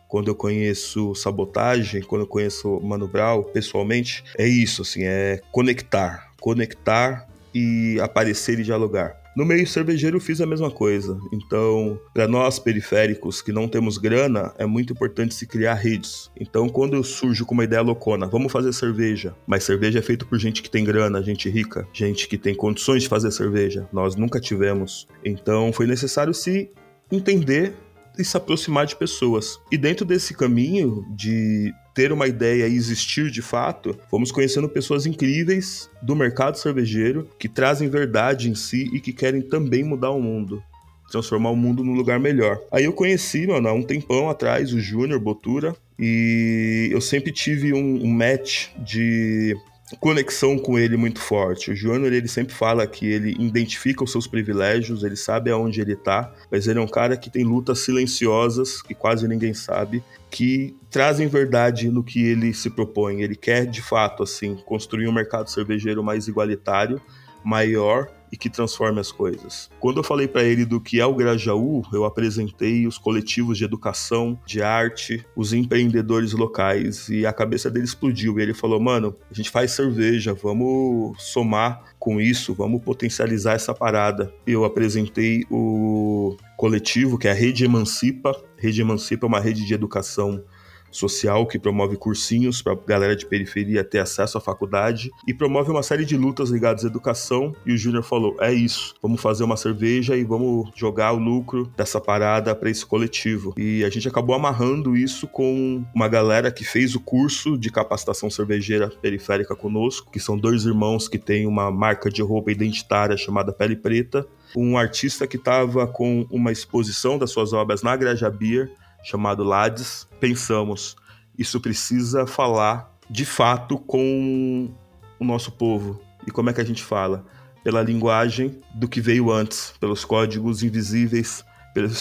[0.07, 6.31] quando eu conheço Sabotagem, quando eu conheço Mano Brown pessoalmente, é isso, assim, é conectar.
[6.41, 9.26] Conectar e aparecer e dialogar.
[9.37, 11.15] No meio cervejeiro fiz a mesma coisa.
[11.31, 16.31] Então, para nós periféricos que não temos grana, é muito importante se criar redes.
[16.41, 19.35] Então, quando eu surjo com uma ideia loucona, vamos fazer cerveja.
[19.45, 23.03] Mas cerveja é feito por gente que tem grana, gente rica, gente que tem condições
[23.03, 23.87] de fazer cerveja.
[23.93, 25.07] Nós nunca tivemos.
[25.23, 26.71] Então, foi necessário se
[27.11, 27.75] entender
[28.17, 29.59] e se aproximar de pessoas.
[29.71, 35.05] E dentro desse caminho de ter uma ideia e existir de fato, fomos conhecendo pessoas
[35.05, 40.21] incríveis do mercado cervejeiro que trazem verdade em si e que querem também mudar o
[40.21, 40.61] mundo
[41.09, 42.59] transformar o mundo num lugar melhor.
[42.71, 47.73] Aí eu conheci, mano, há um tempão atrás, o Júnior Botura, e eu sempre tive
[47.73, 49.55] um, um match de
[49.95, 51.71] conexão com ele muito forte.
[51.71, 55.95] O Júnior, ele sempre fala que ele identifica os seus privilégios, ele sabe aonde ele
[55.95, 60.75] tá, mas ele é um cara que tem lutas silenciosas, que quase ninguém sabe, que
[60.89, 63.21] trazem verdade no que ele se propõe.
[63.21, 67.01] Ele quer, de fato, assim, construir um mercado cervejeiro mais igualitário,
[67.43, 69.69] maior e que transforme as coisas.
[69.79, 73.63] Quando eu falei para ele do que é o Grajaú, eu apresentei os coletivos de
[73.63, 78.39] educação, de arte, os empreendedores locais e a cabeça dele explodiu.
[78.39, 83.73] E ele falou: "Mano, a gente faz cerveja, vamos somar com isso, vamos potencializar essa
[83.73, 84.33] parada".
[84.45, 88.35] Eu apresentei o coletivo que é a Rede Emancipa.
[88.57, 90.43] Rede Emancipa é uma rede de educação
[90.91, 95.83] social que promove cursinhos para galera de periferia ter acesso à faculdade e promove uma
[95.83, 97.55] série de lutas ligadas à educação.
[97.65, 101.71] E o Júnior falou: é isso, vamos fazer uma cerveja e vamos jogar o lucro
[101.75, 103.53] dessa parada para esse coletivo.
[103.57, 108.29] E a gente acabou amarrando isso com uma galera que fez o curso de capacitação
[108.29, 113.51] cervejeira periférica conosco, que são dois irmãos que têm uma marca de roupa identitária chamada
[113.51, 114.27] Pele Preta.
[114.55, 118.71] Um artista que estava com uma exposição das suas obras na Graja Beer
[119.07, 120.97] chamado Lades, pensamos,
[121.39, 124.69] isso precisa falar de fato com
[125.17, 126.01] o nosso povo.
[126.27, 127.25] E como é que a gente fala?
[127.63, 131.41] Pela linguagem do que veio antes, pelos códigos invisíveis,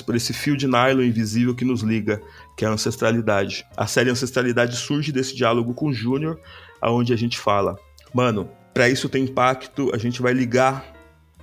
[0.04, 2.20] por esse fio de nylon invisível que nos liga,
[2.56, 3.64] que é a ancestralidade.
[3.76, 6.40] A série Ancestralidade surge desse diálogo com o Júnior,
[6.80, 7.78] aonde a gente fala,
[8.12, 10.84] mano, para isso ter impacto, a gente vai ligar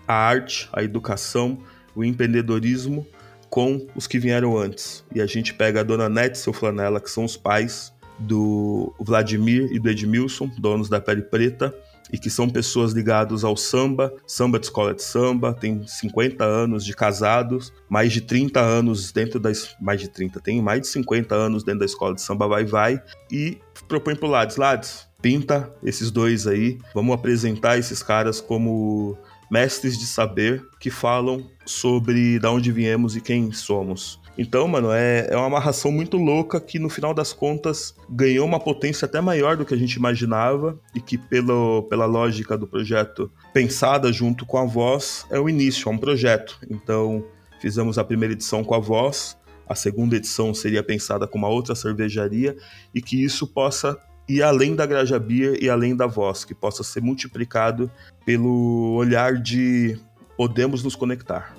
[0.05, 1.59] a arte, a educação,
[1.95, 3.07] o empreendedorismo
[3.53, 5.05] com os que vieram antes.
[5.13, 8.91] E a gente pega a dona Nete e seu Flanela, que são os pais do
[8.99, 11.71] Vladimir e do Edmilson, donos da Pele Preta,
[12.11, 16.83] e que são pessoas ligadas ao samba, samba de escola de samba, tem 50 anos
[16.83, 21.35] de casados, mais de 30 anos dentro das mais de 30, tem mais de 50
[21.35, 22.99] anos dentro da escola de samba vai vai
[23.31, 29.15] e propõe pro Lades, Lades, pinta esses dois aí, vamos apresentar esses caras como
[29.53, 34.19] mestres de saber que falam sobre da onde viemos e quem somos.
[34.35, 38.59] Então, mano, é, é uma amarração muito louca que no final das contas ganhou uma
[38.59, 43.31] potência até maior do que a gente imaginava e que, pelo, pela lógica do projeto
[43.53, 46.57] pensada junto com a voz, é o início, é um projeto.
[46.67, 47.23] Então,
[47.61, 49.37] fizemos a primeira edição com a voz,
[49.69, 52.57] a segunda edição seria pensada com uma outra cervejaria
[52.91, 55.23] e que isso possa ir além da Graja
[55.59, 57.91] e além da voz, que possa ser multiplicado
[58.25, 59.99] pelo olhar de
[60.37, 61.55] podemos nos conectar.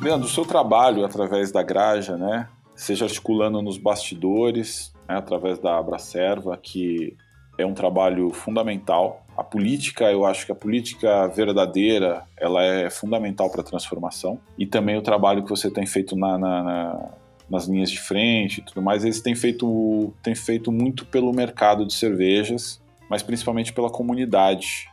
[0.00, 5.78] Leandro, o seu trabalho através da Graja, né, seja articulando nos bastidores, né, através da
[5.78, 7.16] Abracerva, que
[7.58, 9.26] é um trabalho fundamental.
[9.40, 14.38] A política, eu acho que a política verdadeira, ela é fundamental para a transformação.
[14.58, 17.10] E também o trabalho que você tem feito na, na, na
[17.48, 21.86] nas linhas de frente e tudo mais, eles têm feito, têm feito muito pelo mercado
[21.86, 24.89] de cervejas, mas principalmente pela comunidade.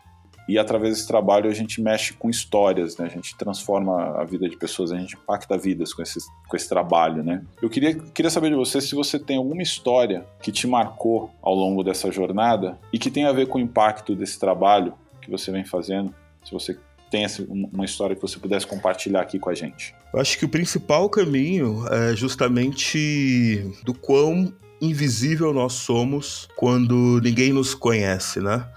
[0.48, 3.06] E através desse trabalho a gente mexe com histórias, né?
[3.06, 6.70] A gente transforma a vida de pessoas, a gente impacta vidas com esse, com esse
[6.70, 7.44] trabalho, né?
[7.62, 11.54] Eu queria, queria saber de você se você tem alguma história que te marcou ao
[11.54, 15.52] longo dessa jornada e que tem a ver com o impacto desse trabalho que você
[15.52, 16.14] vem fazendo.
[16.46, 16.78] Se você
[17.10, 19.96] tem uma história que você pudesse compartilhar aqui com a gente.
[20.14, 27.52] Eu acho que o principal caminho é justamente do quão invisível nós somos quando ninguém
[27.52, 28.68] nos conhece, né?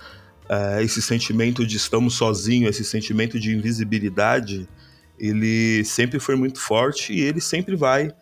[0.52, 4.68] É, esse sentimento de estamos sozinhos, esse sentimento de invisibilidade,
[5.16, 8.12] ele sempre foi muito forte e ele sempre vai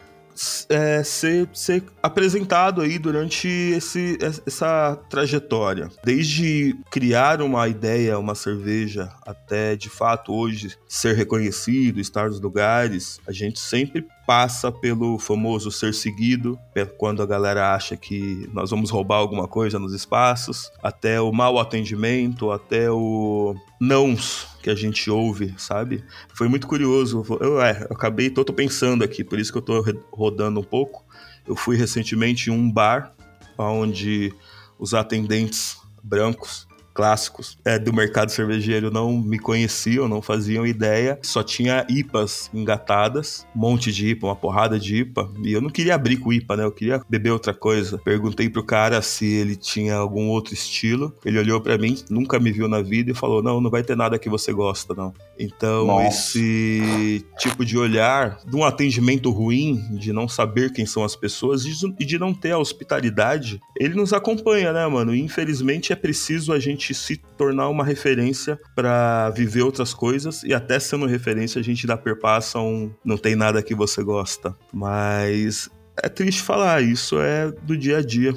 [0.68, 5.88] é, ser, ser apresentado aí durante esse, essa trajetória.
[6.04, 13.20] Desde criar uma ideia, uma cerveja, até de fato hoje ser reconhecido, estar nos lugares,
[13.26, 16.58] a gente sempre passa pelo famoso ser seguido,
[16.98, 21.58] quando a galera acha que nós vamos roubar alguma coisa nos espaços, até o mau
[21.58, 26.04] atendimento, até o nãos que a gente ouve, sabe?
[26.34, 27.24] Foi muito curioso.
[27.40, 30.64] Eu, é, eu acabei, tô, tô pensando aqui, por isso que eu tô rodando um
[30.64, 31.06] pouco.
[31.46, 33.14] Eu fui recentemente em um bar
[33.56, 34.30] onde
[34.78, 36.67] os atendentes brancos
[36.98, 41.16] clássicos é, do mercado cervejeiro não me conheciam, não faziam ideia.
[41.22, 45.30] Só tinha IPAs engatadas, um monte de IPA, uma porrada de IPA.
[45.44, 46.64] E eu não queria abrir com IPA, né?
[46.64, 47.98] Eu queria beber outra coisa.
[47.98, 51.14] Perguntei pro cara se ele tinha algum outro estilo.
[51.24, 53.96] Ele olhou para mim, nunca me viu na vida e falou: Não, não vai ter
[53.96, 55.14] nada que você gosta, não.
[55.38, 56.08] Então, Nossa.
[56.08, 61.64] esse tipo de olhar, de um atendimento ruim, de não saber quem são as pessoas
[61.64, 65.14] e de não ter a hospitalidade, ele nos acompanha, né, mano?
[65.14, 70.42] E infelizmente é preciso a gente gente se tornar uma referência para viver outras coisas
[70.42, 74.56] e até sendo referência a gente dá perpassa um não tem nada que você gosta.
[74.72, 75.68] Mas
[76.02, 78.34] é triste falar, isso é do dia a dia.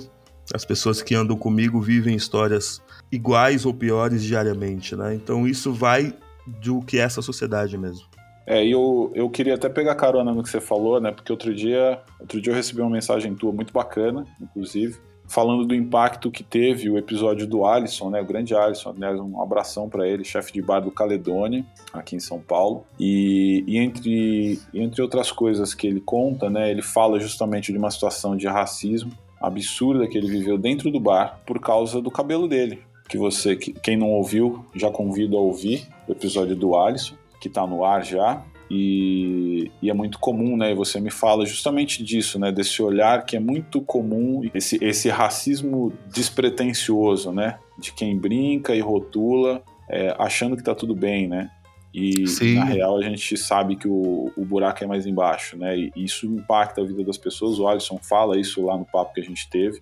[0.54, 2.82] As pessoas que andam comigo vivem histórias
[3.12, 5.14] iguais ou piores diariamente, né?
[5.14, 6.14] Então isso vai
[6.45, 8.06] do que é essa sociedade mesmo.
[8.45, 11.12] É, eu, eu queria até pegar carona no que você falou, né?
[11.12, 14.97] Porque outro dia, outro dia eu recebi uma mensagem tua muito bacana, inclusive,
[15.32, 19.41] falando do impacto que teve o episódio do Alisson, né, o grande Alisson, aliás, um
[19.41, 22.84] abração para ele, chefe de bar do Caledônia, aqui em São Paulo.
[22.99, 27.89] E, e, entre, entre outras coisas que ele conta, né, ele fala justamente de uma
[27.89, 32.82] situação de racismo absurda que ele viveu dentro do bar por causa do cabelo dele.
[33.07, 37.47] Que você, que, quem não ouviu, já convido a ouvir o episódio do Alisson, que
[37.47, 38.43] está no ar já.
[38.74, 40.72] E, e, é muito comum, né?
[40.72, 42.53] E você me fala justamente disso, né?
[42.53, 47.59] Desse olhar que é muito comum, esse, esse racismo despretensioso, né?
[47.78, 51.51] De quem brinca e rotula, é, achando que tá tudo bem, né?
[51.93, 52.55] E Sim.
[52.55, 55.78] na real a gente sabe que o, o buraco é mais embaixo, né?
[55.78, 57.59] E isso impacta a vida das pessoas.
[57.59, 59.82] O Alisson fala isso lá no papo que a gente teve.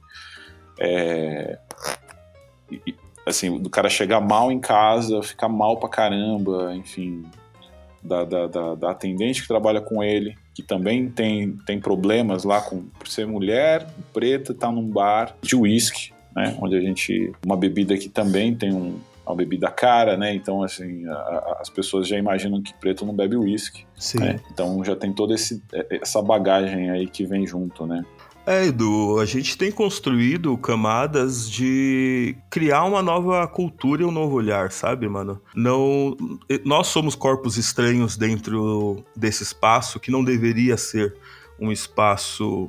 [0.79, 1.59] É,
[2.71, 7.23] e, assim, do cara chegar mal em casa, ficar mal pra caramba, enfim,
[8.03, 12.61] da, da, da, da, atendente que trabalha com ele, que também tem, tem problemas lá
[12.61, 16.55] com por ser mulher, preta, tá num bar de uísque, né?
[16.61, 17.31] Onde a gente.
[17.45, 20.33] Uma bebida que também tem um, uma bebida cara, né?
[20.33, 23.85] Então, assim, a, a, as pessoas já imaginam que preto não bebe uísque.
[24.19, 24.39] Né?
[24.51, 28.03] Então já tem toda esse, essa bagagem aí que vem junto, né?
[28.49, 34.37] É, Edu, a gente tem construído camadas de criar uma nova cultura e um novo
[34.37, 35.39] olhar, sabe, mano?
[35.53, 36.17] Não,
[36.65, 41.15] nós somos corpos estranhos dentro desse espaço que não deveria ser
[41.59, 42.65] um espaço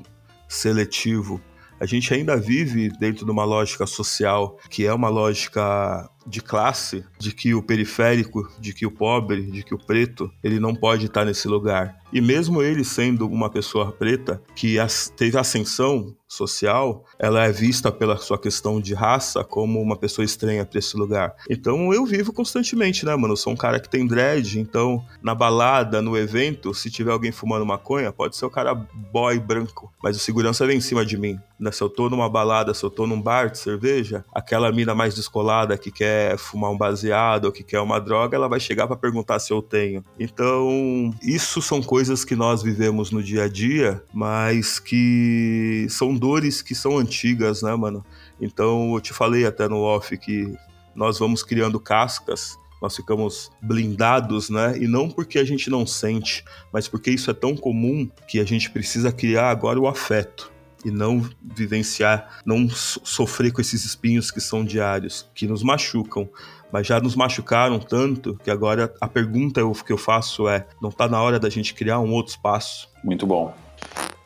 [0.47, 1.41] seletivo.
[1.81, 7.05] A gente ainda vive dentro de uma lógica social que é uma lógica de classe,
[7.19, 11.07] de que o periférico, de que o pobre, de que o preto, ele não pode
[11.07, 12.01] estar nesse lugar.
[12.13, 14.77] E mesmo ele sendo uma pessoa preta que
[15.17, 20.65] teve ascensão social, ela é vista pela sua questão de raça como uma pessoa estranha
[20.65, 21.35] para esse lugar.
[21.49, 23.33] Então eu vivo constantemente, né, mano?
[23.33, 27.33] Eu sou um cara que tem dread, então na balada, no evento, se tiver alguém
[27.33, 31.17] fumando maconha, pode ser o cara boy branco, mas o segurança vem em cima de
[31.17, 31.39] mim.
[31.59, 31.71] Né?
[31.73, 35.15] Se eu tô numa balada, se eu tô num bar de cerveja, aquela mina mais
[35.15, 38.97] descolada que quer fumar um baseado ou que quer uma droga, ela vai chegar para
[38.97, 40.05] perguntar se eu tenho.
[40.19, 46.63] Então, isso são coisas que nós vivemos no dia a dia, mas que são dores
[46.63, 48.05] que são antigas, né, mano?
[48.41, 50.53] Então, eu te falei até no off que
[50.95, 54.79] nós vamos criando cascas nós ficamos blindados, né?
[54.79, 56.43] E não porque a gente não sente,
[56.73, 60.50] mas porque isso é tão comum que a gente precisa criar agora o afeto
[60.85, 66.29] e não vivenciar, não sofrer com esses espinhos que são diários, que nos machucam,
[66.73, 71.09] mas já nos machucaram tanto que agora a pergunta que eu faço é: não está
[71.09, 72.89] na hora da gente criar um outro espaço?
[73.03, 73.53] Muito bom.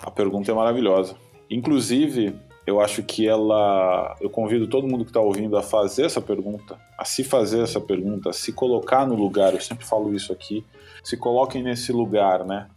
[0.00, 1.16] A pergunta é maravilhosa.
[1.50, 2.34] Inclusive,
[2.66, 4.16] eu acho que ela.
[4.20, 7.80] Eu convido todo mundo que está ouvindo a fazer essa pergunta, a se fazer essa
[7.80, 9.54] pergunta, a se colocar no lugar.
[9.54, 10.64] Eu sempre falo isso aqui.
[11.02, 12.68] Se coloquem nesse lugar, né?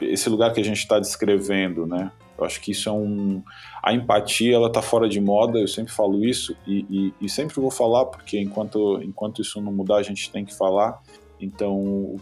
[0.00, 2.10] Esse lugar que a gente está descrevendo, né?
[2.36, 3.42] Eu acho que isso é um.
[3.82, 7.54] A empatia, ela tá fora de moda, eu sempre falo isso e, e, e, sempre
[7.60, 11.00] vou falar, porque enquanto, enquanto isso não mudar, a gente tem que falar.
[11.40, 12.16] Então,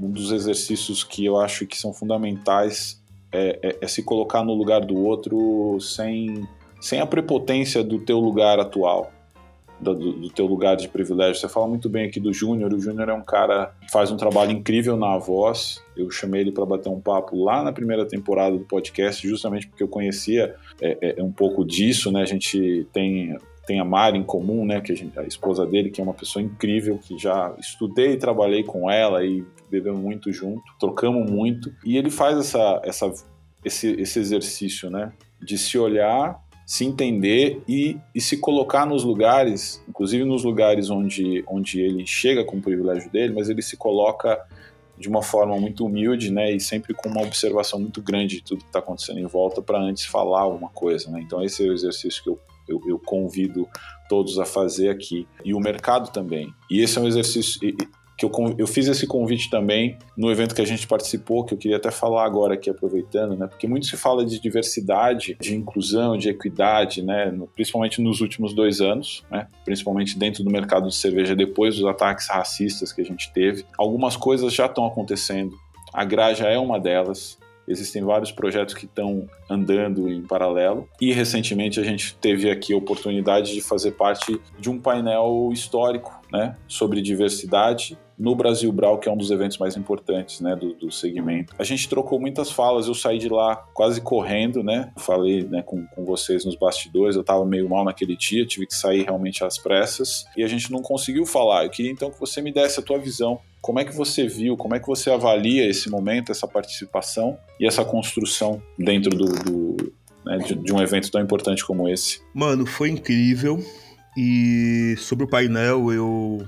[0.00, 3.02] um dos exercícios que eu acho que são fundamentais
[3.32, 6.46] é, é, é se colocar no lugar do outro sem,
[6.80, 9.12] sem a prepotência do teu lugar atual.
[9.80, 11.34] Do, do, teu lugar de privilégio.
[11.40, 12.72] Você fala muito bem aqui do Júnior.
[12.72, 15.82] O Júnior é um cara que faz um trabalho incrível na voz.
[15.96, 19.82] Eu chamei ele para bater um papo lá na primeira temporada do podcast, justamente porque
[19.82, 22.22] eu conhecia é, é, um pouco disso, né?
[22.22, 25.90] A gente tem tem a Mari em comum, né, que a, gente, a, esposa dele,
[25.90, 30.32] que é uma pessoa incrível, que já estudei e trabalhei com ela e bebemos muito
[30.32, 31.74] junto, trocamos muito.
[31.84, 33.12] E ele faz essa, essa,
[33.64, 35.12] esse, esse exercício, né,
[35.42, 41.44] de se olhar se entender e, e, se colocar nos lugares, inclusive nos lugares onde,
[41.46, 44.44] onde ele chega com o privilégio dele, mas ele se coloca
[44.98, 48.62] de uma forma muito humilde, né, e sempre com uma observação muito grande de tudo
[48.62, 51.20] que está acontecendo em volta para antes falar alguma coisa, né.
[51.24, 53.68] Então esse é o exercício que eu, eu, eu, convido
[54.08, 56.52] todos a fazer aqui e o mercado também.
[56.68, 57.60] E esse é um exercício
[58.16, 61.58] que eu, eu fiz esse convite também no evento que a gente participou, que eu
[61.58, 63.46] queria até falar agora aqui, aproveitando, né?
[63.46, 67.30] Porque muito se fala de diversidade, de inclusão, de equidade, né?
[67.30, 69.48] No, principalmente nos últimos dois anos, né?
[69.64, 73.64] Principalmente dentro do mercado de cerveja, depois dos ataques racistas que a gente teve.
[73.76, 75.54] Algumas coisas já estão acontecendo.
[75.92, 77.38] A Graja é uma delas.
[77.68, 80.88] Existem vários projetos que estão andando em paralelo.
[81.00, 86.18] E recentemente a gente teve aqui a oportunidade de fazer parte de um painel histórico
[86.32, 90.72] né, sobre diversidade no Brasil Brau, que é um dos eventos mais importantes né, do,
[90.74, 91.54] do segmento.
[91.58, 94.92] A gente trocou muitas falas, eu saí de lá quase correndo, né?
[94.96, 98.74] Falei né, com, com vocês nos bastidores, eu estava meio mal naquele dia, tive que
[98.74, 101.64] sair realmente às pressas e a gente não conseguiu falar.
[101.64, 104.56] Eu queria então que você me desse a tua visão como é que você viu,
[104.56, 109.92] como é que você avalia esse momento, essa participação e essa construção dentro do, do
[110.24, 112.20] né, de, de, um evento tão importante como esse?
[112.32, 113.58] Mano, foi incrível.
[114.16, 116.46] E sobre o painel, eu,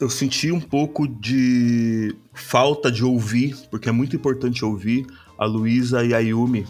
[0.00, 5.06] eu senti um pouco de falta de ouvir, porque é muito importante ouvir
[5.36, 6.66] a Luísa e a Yumi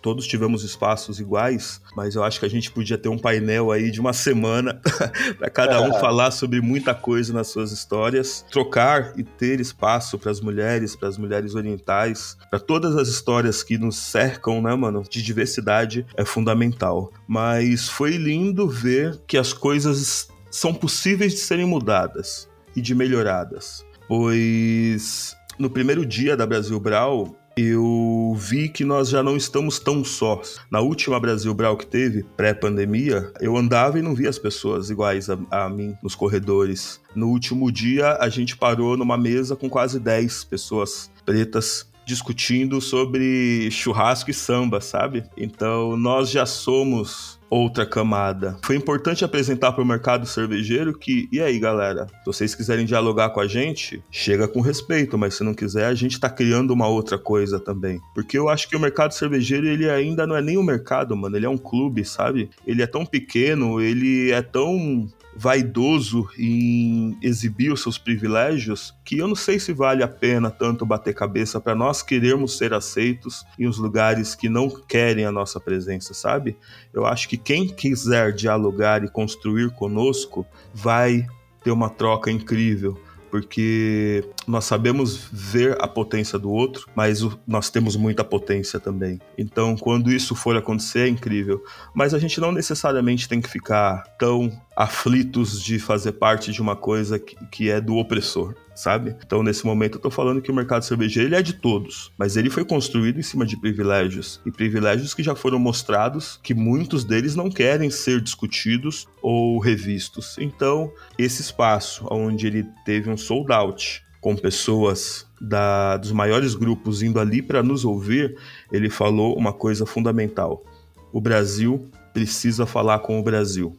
[0.00, 3.90] todos tivemos espaços iguais, mas eu acho que a gente podia ter um painel aí
[3.90, 4.80] de uma semana
[5.38, 10.30] para cada um falar sobre muita coisa nas suas histórias, trocar e ter espaço para
[10.30, 15.02] as mulheres, para as mulheres orientais, para todas as histórias que nos cercam, né, mano?
[15.08, 17.12] De diversidade é fundamental.
[17.26, 23.84] Mas foi lindo ver que as coisas são possíveis de serem mudadas e de melhoradas,
[24.08, 30.02] pois no primeiro dia da Brasil Brau, eu vi que nós já não estamos tão
[30.02, 30.58] sós.
[30.70, 35.28] Na última Brasil Brau que teve, pré-pandemia, eu andava e não via as pessoas iguais
[35.28, 37.00] a, a, mim nos corredores.
[37.14, 43.70] No último dia, a gente parou numa mesa com quase 10 pessoas pretas discutindo sobre
[43.70, 45.24] churrasco e samba, sabe?
[45.36, 48.56] Então, nós já somos outra camada.
[48.64, 53.30] Foi importante apresentar para o mercado cervejeiro que, e aí galera, se vocês quiserem dialogar
[53.30, 56.86] com a gente, chega com respeito, mas se não quiser, a gente está criando uma
[56.86, 58.00] outra coisa também.
[58.14, 61.36] Porque eu acho que o mercado cervejeiro, ele ainda não é nem um mercado, mano,
[61.36, 62.48] ele é um clube, sabe?
[62.66, 69.28] Ele é tão pequeno, ele é tão vaidoso em exibir os seus privilégios que eu
[69.28, 73.66] não sei se vale a pena tanto bater cabeça para nós querermos ser aceitos em
[73.66, 76.56] os lugares que não querem a nossa presença, sabe?
[76.92, 81.26] Eu acho que quem quiser dialogar e construir conosco vai
[81.62, 82.98] ter uma troca incrível
[83.30, 89.20] porque nós sabemos ver a potência do outro, mas nós temos muita potência também.
[89.38, 91.62] Então, quando isso for acontecer, é incrível.
[91.94, 94.50] Mas a gente não necessariamente tem que ficar tão
[94.80, 99.14] aflitos de fazer parte de uma coisa que, que é do opressor sabe?
[99.22, 102.34] Então, nesse momento, eu tô falando que o mercado cervejeiro ele é de todos, mas
[102.34, 107.04] ele foi construído em cima de privilégios e privilégios que já foram mostrados que muitos
[107.04, 110.38] deles não querem ser discutidos ou revistos.
[110.38, 117.02] Então, esse espaço onde ele teve um sold out com pessoas da, dos maiores grupos
[117.02, 118.34] indo ali para nos ouvir,
[118.72, 120.64] ele falou uma coisa fundamental.
[121.12, 123.78] O Brasil precisa falar com o Brasil.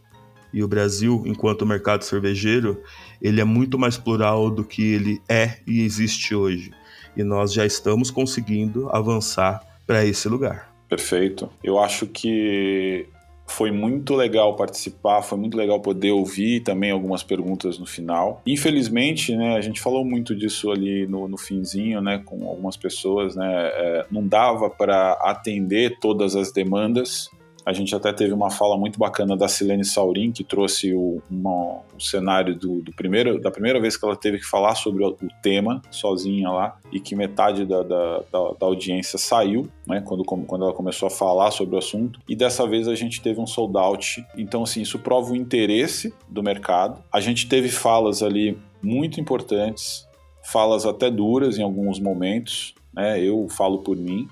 [0.54, 2.82] E o Brasil, enquanto mercado cervejeiro,
[3.22, 6.72] ele é muito mais plural do que ele é e existe hoje.
[7.16, 10.72] E nós já estamos conseguindo avançar para esse lugar.
[10.88, 11.50] Perfeito.
[11.64, 13.08] Eu acho que
[13.52, 18.42] foi muito legal participar, foi muito legal poder ouvir também algumas perguntas no final.
[18.48, 23.36] Infelizmente, né, a gente falou muito disso ali no, no finzinho, né, com algumas pessoas,
[23.36, 27.30] né, é, não dava para atender todas as demandas
[27.66, 31.82] a gente até teve uma fala muito bacana da Silene Saurin, que trouxe o, uma,
[31.96, 35.10] o cenário do, do, primeiro, da primeira vez que ela teve que falar sobre o,
[35.10, 40.24] o tema sozinha lá, e que metade da, da, da, da audiência saiu, né, quando,
[40.24, 42.20] quando ela começou a falar sobre o assunto.
[42.28, 44.26] E dessa vez a gente teve um sold out.
[44.38, 47.04] Então, assim, isso prova o interesse do mercado.
[47.12, 50.08] A gente teve falas ali muito importantes,
[50.44, 52.74] falas até duras em alguns momentos.
[52.94, 54.28] Né, eu falo por mim,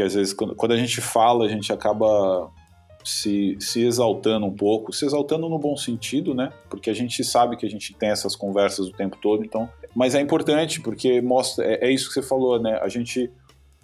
[0.00, 2.50] que às vezes quando, a gente fala, a gente acaba
[3.04, 6.50] se, se exaltando um pouco, se exaltando no bom sentido, né?
[6.70, 9.68] Porque a gente sabe que a gente tem essas conversas o tempo todo, então.
[9.94, 12.78] Mas é importante porque mostra, é, é isso que você falou, né?
[12.80, 13.30] A gente,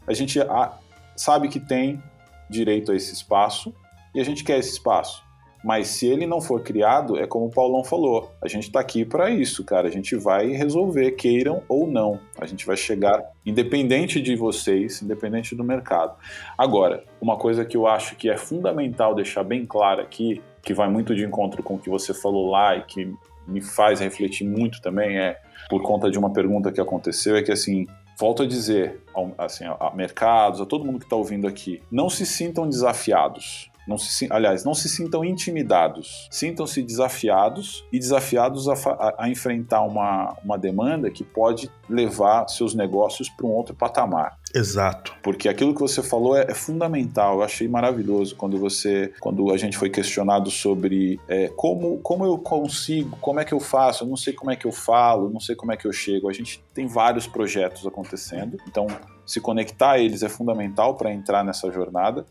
[0.06, 0.78] a gente a,
[1.14, 2.02] sabe que tem
[2.48, 3.74] direito a esse espaço
[4.14, 5.22] e a gente quer esse espaço.
[5.66, 9.04] Mas se ele não for criado, é como o Paulão falou, a gente está aqui
[9.04, 9.88] para isso, cara.
[9.88, 12.20] A gente vai resolver, queiram ou não.
[12.38, 16.14] A gente vai chegar, independente de vocês, independente do mercado.
[16.56, 20.88] Agora, uma coisa que eu acho que é fundamental deixar bem claro aqui, que vai
[20.88, 23.12] muito de encontro com o que você falou lá e que
[23.44, 25.36] me faz refletir muito também, é
[25.68, 29.00] por conta de uma pergunta que aconteceu, é que assim, volto a dizer,
[29.36, 33.68] assim, a mercados, a todo mundo que está ouvindo aqui, não se sintam desafiados.
[33.87, 39.82] Não se, aliás, não se sintam intimidados, sintam-se desafiados e desafiados a, a, a, enfrentar
[39.82, 44.39] uma, uma demanda que pode levar seus negócios para um outro patamar.
[44.55, 45.14] Exato.
[45.22, 47.37] Porque aquilo que você falou é, é, fundamental.
[47.37, 52.39] Eu achei maravilhoso quando você, quando a gente foi questionado sobre é, como, como eu
[52.39, 55.41] consigo, como é que eu faço, eu não sei como é que eu falo, não
[55.41, 56.28] sei como é que eu chego.
[56.28, 58.87] A gente tem vários projetos acontecendo, então
[59.26, 62.26] se conectar a eles é fundamental para entrar nessa jornada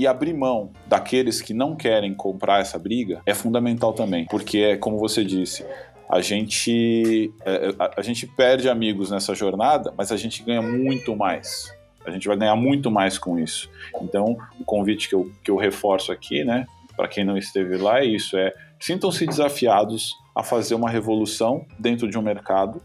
[0.00, 4.76] e abrir mão daqueles que não querem comprar essa briga é fundamental também, porque é
[4.78, 5.62] como você disse,
[6.08, 11.14] a gente, é, é, a, gente perde amigos nessa jornada, mas a gente ganha muito
[11.14, 11.70] mais.
[12.02, 13.70] A gente vai ganhar muito mais com isso.
[14.00, 18.00] Então, o convite que eu, que eu reforço aqui, né, para quem não esteve lá,
[18.00, 22.80] é isso: é sintam-se desafiados a fazer uma revolução dentro de um mercado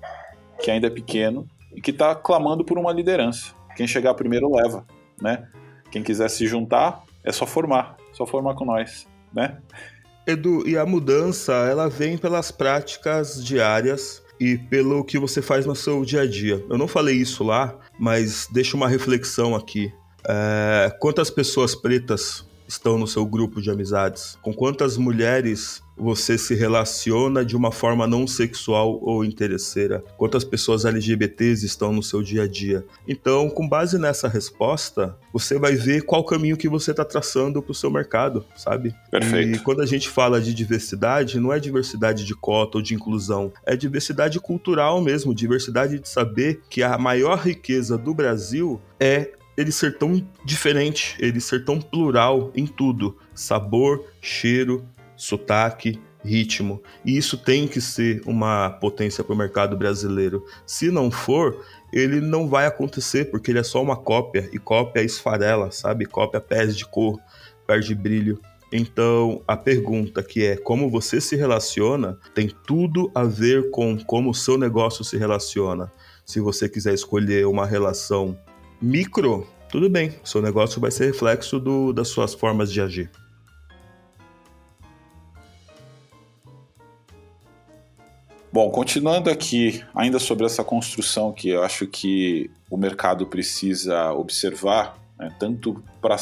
[0.62, 3.56] que ainda é pequeno e que está clamando por uma liderança.
[3.78, 4.86] Quem chegar primeiro leva,
[5.22, 5.48] né?
[5.96, 9.58] Quem quiser se juntar, é só formar, só formar com nós, né?
[10.28, 15.76] Edu, e a mudança, ela vem pelas práticas diárias e pelo que você faz no
[15.76, 16.64] seu dia a dia.
[16.70, 19.92] Eu não falei isso lá, mas deixo uma reflexão aqui.
[20.28, 24.38] É, quantas pessoas pretas estão no seu grupo de amizades?
[24.42, 30.04] Com quantas mulheres você se relaciona de uma forma não sexual ou interesseira?
[30.18, 32.86] Quantas pessoas LGBTs estão no seu dia a dia?
[33.08, 37.72] Então, com base nessa resposta, você vai ver qual caminho que você está traçando para
[37.72, 38.94] o seu mercado, sabe?
[39.10, 39.56] Perfeito.
[39.56, 43.52] E quando a gente fala de diversidade, não é diversidade de cota ou de inclusão,
[43.66, 49.72] é diversidade cultural mesmo, diversidade de saber que a maior riqueza do Brasil é ele
[49.72, 54.86] ser tão diferente, ele ser tão plural em tudo: sabor, cheiro,
[55.16, 56.82] sotaque, ritmo.
[57.06, 60.44] E isso tem que ser uma potência para o mercado brasileiro.
[60.66, 61.64] Se não for,
[61.94, 66.06] ele não vai acontecer, porque ele é só uma cópia, e cópia esfarela, sabe?
[66.06, 67.20] Cópia pés de cor,
[67.66, 68.40] perde brilho.
[68.72, 74.32] Então, a pergunta que é como você se relaciona tem tudo a ver com como
[74.32, 75.92] o seu negócio se relaciona.
[76.26, 78.38] Se você quiser escolher uma relação
[78.82, 83.10] micro, tudo bem, seu negócio vai ser reflexo do, das suas formas de agir.
[88.56, 94.98] Bom, continuando aqui, ainda sobre essa construção que eu acho que o mercado precisa observar,
[95.20, 96.18] né, tanto para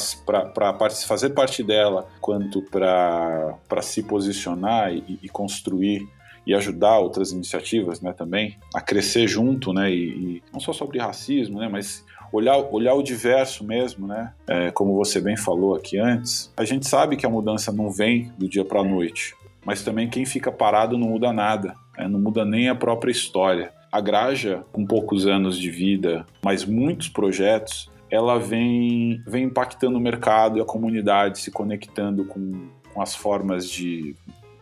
[1.06, 6.08] fazer parte dela, quanto para se posicionar e, e, construir
[6.44, 10.98] e ajudar outras iniciativas né, também a crescer junto, né, e, e não só sobre
[10.98, 14.32] racismo, né, mas olhar, olhar o diverso mesmo, né?
[14.48, 18.32] É, como você bem falou aqui antes, a gente sabe que a mudança não vem
[18.36, 22.08] do dia para a noite, mas também quem fica parado não muda nada né?
[22.08, 23.72] não muda nem a própria história.
[23.90, 30.00] A Graja, com poucos anos de vida, mas muitos projetos, ela vem, vem impactando o
[30.00, 34.16] mercado e a comunidade, se conectando com, com as formas de.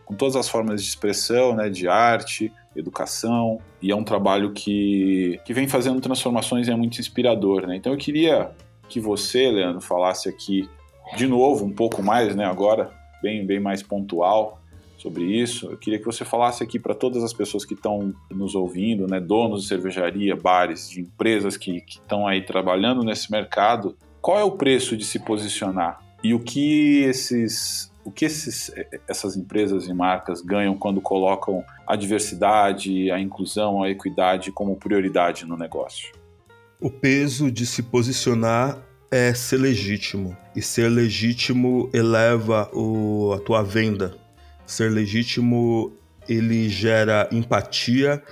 [0.05, 5.39] com todas as formas de expressão, né, de arte, educação, e é um trabalho que,
[5.45, 7.67] que vem fazendo transformações e é muito inspirador.
[7.67, 7.75] Né?
[7.75, 8.51] Então eu queria
[8.87, 10.69] que você, Leandro, falasse aqui
[11.15, 14.59] de novo, um pouco mais, né, agora, bem, bem mais pontual,
[15.03, 15.69] sobre isso.
[15.69, 19.19] Eu queria que você falasse aqui para todas as pessoas que estão nos ouvindo, né,
[19.19, 24.51] donos de cervejaria, bares, de empresas que estão aí trabalhando nesse mercado, qual é o
[24.51, 28.69] preço de se posicionar e o que esses o que esses,
[29.07, 35.45] essas empresas e marcas ganham quando colocam a diversidade, a inclusão, a equidade como prioridade
[35.45, 36.11] no negócio?
[36.81, 38.77] O peso de se posicionar
[39.09, 40.35] é ser legítimo.
[40.53, 44.17] E ser legítimo eleva o, a tua venda,
[44.65, 45.93] Ser legítimo
[46.27, 48.23] ele gera empatia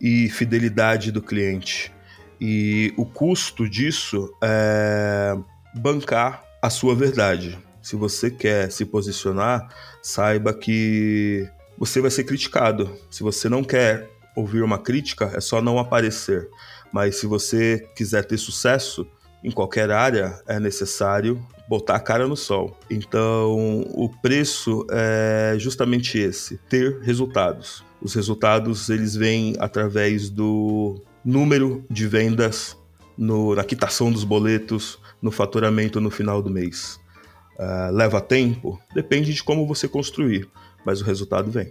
[0.00, 1.92] e fidelidade do cliente.
[2.40, 5.36] E o custo disso é
[5.74, 7.58] bancar a sua verdade.
[7.82, 9.68] Se você quer se posicionar,
[10.02, 11.48] saiba que
[11.78, 12.94] você vai ser criticado.
[13.10, 16.48] Se você não quer ouvir uma crítica, é só não aparecer.
[16.92, 19.06] Mas se você quiser ter sucesso,
[19.42, 22.76] em qualquer área, é necessário botar a cara no sol.
[22.90, 27.84] Então, o preço é justamente esse: ter resultados.
[28.02, 32.76] Os resultados eles vêm através do número de vendas,
[33.16, 36.98] no, na quitação dos boletos, no faturamento no final do mês.
[37.58, 38.80] Uh, leva tempo?
[38.94, 40.48] Depende de como você construir,
[40.84, 41.70] mas o resultado vem.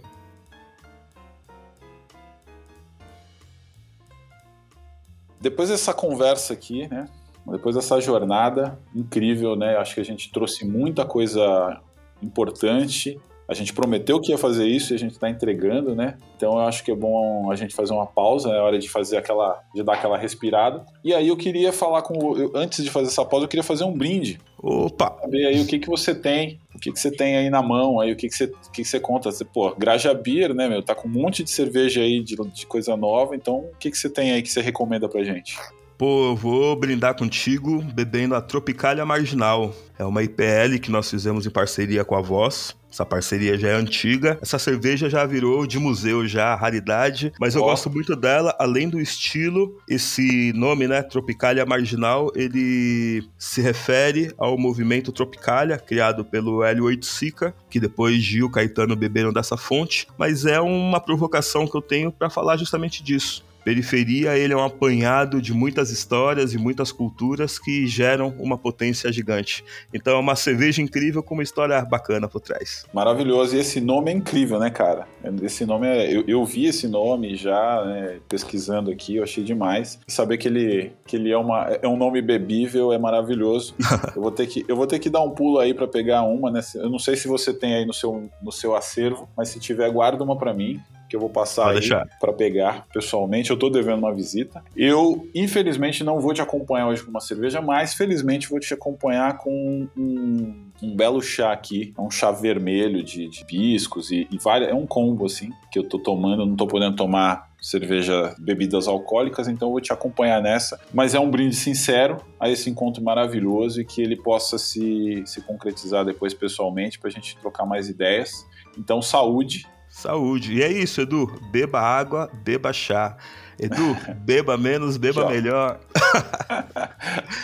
[5.40, 7.08] Depois dessa conversa aqui, né?
[7.46, 9.76] Depois dessa jornada incrível, né?
[9.76, 11.80] Acho que a gente trouxe muita coisa
[12.22, 13.18] importante
[13.50, 16.16] a gente prometeu que ia fazer isso e a gente está entregando, né?
[16.36, 19.16] Então eu acho que é bom a gente fazer uma pausa, é hora de fazer
[19.16, 20.86] aquela, de dar aquela respirada.
[21.02, 23.82] E aí eu queria falar com, eu, antes de fazer essa pausa, eu queria fazer
[23.82, 24.38] um brinde.
[24.56, 25.18] Opa!
[25.20, 27.98] Saber aí o que que você tem, o que que você tem aí na mão,
[27.98, 29.32] aí o que que você, o que que você conta.
[29.32, 30.80] Você, pô, Graja Beer, né, meu?
[30.80, 33.98] Tá com um monte de cerveja aí de, de coisa nova, então o que que
[33.98, 35.58] você tem aí que você recomenda pra gente?
[36.00, 39.74] Pô, eu vou brindar contigo bebendo a Tropicália Marginal.
[39.98, 42.74] É uma IPL que nós fizemos em parceria com a Voz.
[42.90, 44.38] Essa parceria já é antiga.
[44.40, 47.34] Essa cerveja já virou de museu, já, raridade.
[47.38, 47.66] Mas eu oh.
[47.66, 49.78] gosto muito dela, além do estilo.
[49.86, 57.54] Esse nome, né, Tropicália Marginal, ele se refere ao movimento Tropicália, criado pelo Hélio Oiticica,
[57.68, 60.08] que depois Gil Caetano beberam dessa fonte.
[60.16, 63.44] Mas é uma provocação que eu tenho para falar justamente disso.
[63.64, 69.12] Periferia ele é um apanhado de muitas histórias e muitas culturas que geram uma potência
[69.12, 69.64] gigante.
[69.92, 72.84] Então é uma cerveja incrível com uma história bacana por trás.
[72.92, 73.56] Maravilhoso.
[73.56, 75.06] E esse nome é incrível, né, cara?
[75.42, 76.14] Esse nome é.
[76.14, 79.98] Eu, eu vi esse nome já, né, pesquisando aqui, eu achei demais.
[80.06, 83.74] E saber que ele, que ele é, uma, é um nome bebível é maravilhoso.
[84.16, 86.50] eu, vou ter que, eu vou ter que dar um pulo aí para pegar uma,
[86.50, 86.60] né?
[86.74, 89.90] Eu não sei se você tem aí no seu, no seu acervo, mas se tiver,
[89.90, 90.80] guarda uma para mim
[91.10, 93.50] que eu vou passar Pode aí para pegar pessoalmente.
[93.50, 94.62] Eu tô devendo uma visita.
[94.76, 99.36] Eu, infelizmente, não vou te acompanhar hoje com uma cerveja, mas felizmente vou te acompanhar
[99.38, 101.92] com um, um belo chá aqui.
[101.98, 105.80] É um chá vermelho de, de biscos e, e várias, é um combo assim que
[105.80, 106.42] eu tô tomando.
[106.42, 110.80] Eu não tô podendo tomar cerveja, bebidas alcoólicas, então eu vou te acompanhar nessa.
[110.94, 115.42] Mas é um brinde sincero a esse encontro maravilhoso e que ele possa se, se
[115.42, 118.46] concretizar depois pessoalmente para a gente trocar mais ideias.
[118.78, 120.54] Então, saúde Saúde.
[120.54, 121.26] E é isso, Edu.
[121.50, 123.16] Beba água, beba chá.
[123.58, 125.80] Edu, beba menos, beba aqui, melhor.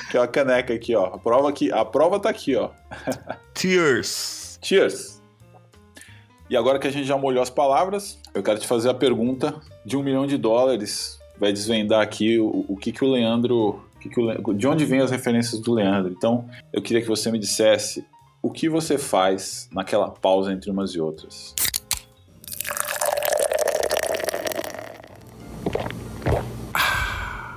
[0.06, 1.06] Aqui, ó, a caneca aqui, ó.
[1.06, 2.70] A prova, aqui, a prova tá aqui, ó.
[3.54, 4.58] Cheers.
[4.62, 5.20] Cheers.
[6.48, 9.60] E agora que a gente já molhou as palavras, eu quero te fazer a pergunta
[9.84, 11.18] de um milhão de dólares.
[11.38, 13.84] Vai desvendar aqui o, o que, que o Leandro.
[14.00, 16.12] Que que o, de onde vêm as referências do Leandro.
[16.16, 18.06] Então, eu queria que você me dissesse
[18.40, 21.52] o que você faz naquela pausa entre umas e outras.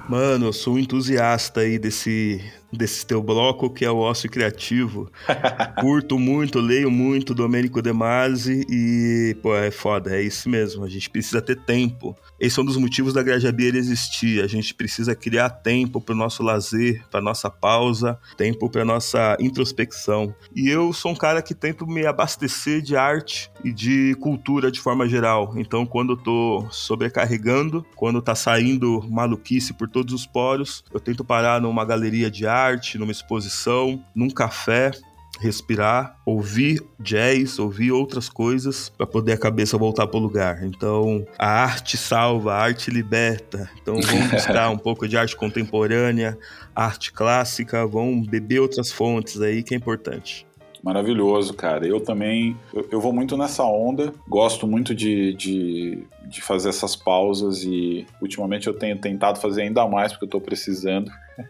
[0.09, 5.07] Mano, eu sou um entusiasta aí desse, desse teu bloco, que é o ócio criativo.
[5.79, 10.83] Curto muito, leio muito Domênico De Masi e, pô, é foda, é isso mesmo.
[10.83, 12.17] A gente precisa ter tempo.
[12.39, 14.43] Esse é um dos motivos da Grajabeira existir.
[14.43, 19.37] A gente precisa criar tempo para o nosso lazer, para nossa pausa, tempo para nossa
[19.39, 20.33] introspecção.
[20.55, 24.79] E eu sou um cara que tento me abastecer de arte e de cultura de
[24.79, 25.53] forma geral.
[25.57, 31.25] Então, quando eu tô sobrecarregando, quando tá saindo maluquice por todos os poros, eu tento
[31.25, 34.91] parar numa galeria de arte arte, numa exposição, num café,
[35.39, 40.63] respirar, ouvir jazz, ouvir outras coisas para poder a cabeça voltar para o lugar.
[40.63, 43.69] Então, a arte salva, a arte liberta.
[43.81, 46.37] Então, vamos buscar um pouco de arte contemporânea,
[46.75, 50.45] arte clássica, vamos beber outras fontes aí que é importante.
[50.83, 51.85] Maravilhoso, cara.
[51.85, 56.95] Eu também, eu, eu vou muito nessa onda, gosto muito de, de, de, fazer essas
[56.95, 61.11] pausas e ultimamente eu tenho tentado fazer ainda mais porque eu estou precisando.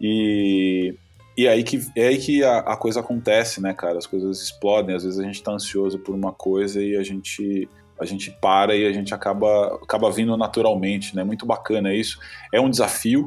[0.00, 0.94] E,
[1.38, 3.96] e aí que, é aí que a, a, coisa acontece, né, cara?
[3.96, 4.96] As coisas explodem.
[4.96, 8.74] Às vezes a gente tá ansioso por uma coisa e a gente, a gente para
[8.74, 11.22] e a gente acaba, acaba vindo naturalmente, né?
[11.22, 12.18] Muito bacana isso.
[12.52, 13.24] É um desafio,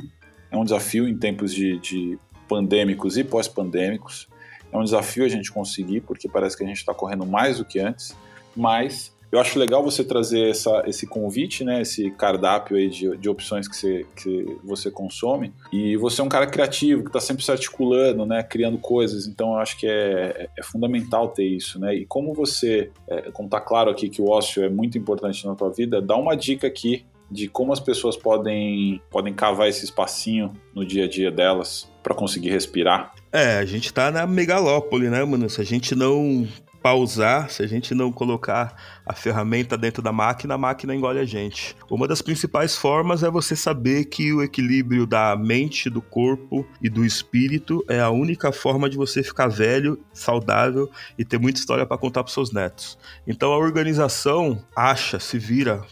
[0.51, 2.19] é um desafio em tempos de, de
[2.49, 4.27] pandêmicos e pós-pandêmicos.
[4.73, 7.63] É um desafio a gente conseguir, porque parece que a gente está correndo mais do
[7.63, 8.13] que antes,
[8.53, 13.29] mas eu acho legal você trazer essa, esse convite, né, esse cardápio aí de, de
[13.29, 15.53] opções que você, que você consome.
[15.71, 19.27] E você é um cara criativo, que está sempre se articulando, né, criando coisas.
[19.27, 21.95] Então eu acho que é, é fundamental ter isso, né?
[21.95, 25.55] E como você, é, como está claro aqui que o ócio é muito importante na
[25.55, 30.51] tua vida, dá uma dica aqui de como as pessoas podem, podem cavar esse espacinho
[30.75, 33.13] no dia a dia delas para conseguir respirar.
[33.31, 35.49] É, a gente tá na megalópole, né, mano?
[35.49, 36.45] Se a gente não
[36.81, 41.25] pausar, se a gente não colocar a ferramenta dentro da máquina, a máquina engole a
[41.25, 41.75] gente.
[41.89, 46.89] Uma das principais formas é você saber que o equilíbrio da mente, do corpo e
[46.89, 51.85] do espírito é a única forma de você ficar velho, saudável e ter muita história
[51.85, 52.97] para contar para seus netos.
[53.27, 55.83] Então a organização acha, se vira,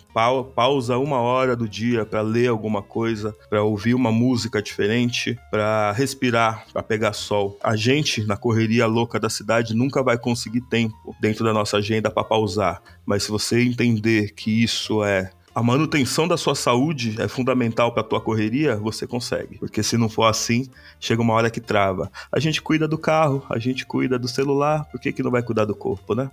[0.56, 5.92] pausa uma hora do dia para ler alguma coisa, para ouvir uma música diferente, para
[5.92, 7.58] respirar, para pegar sol.
[7.64, 12.10] A gente na correria louca da cidade nunca vai conseguir tempo dentro da nossa agenda
[12.10, 12.82] para pausar.
[13.10, 18.02] Mas se você entender que isso é a manutenção da sua saúde é fundamental para
[18.02, 19.58] a tua correria, você consegue.
[19.58, 20.70] Porque se não for assim,
[21.00, 22.12] chega uma hora que trava.
[22.32, 25.42] A gente cuida do carro, a gente cuida do celular, por que, que não vai
[25.42, 26.30] cuidar do corpo, né?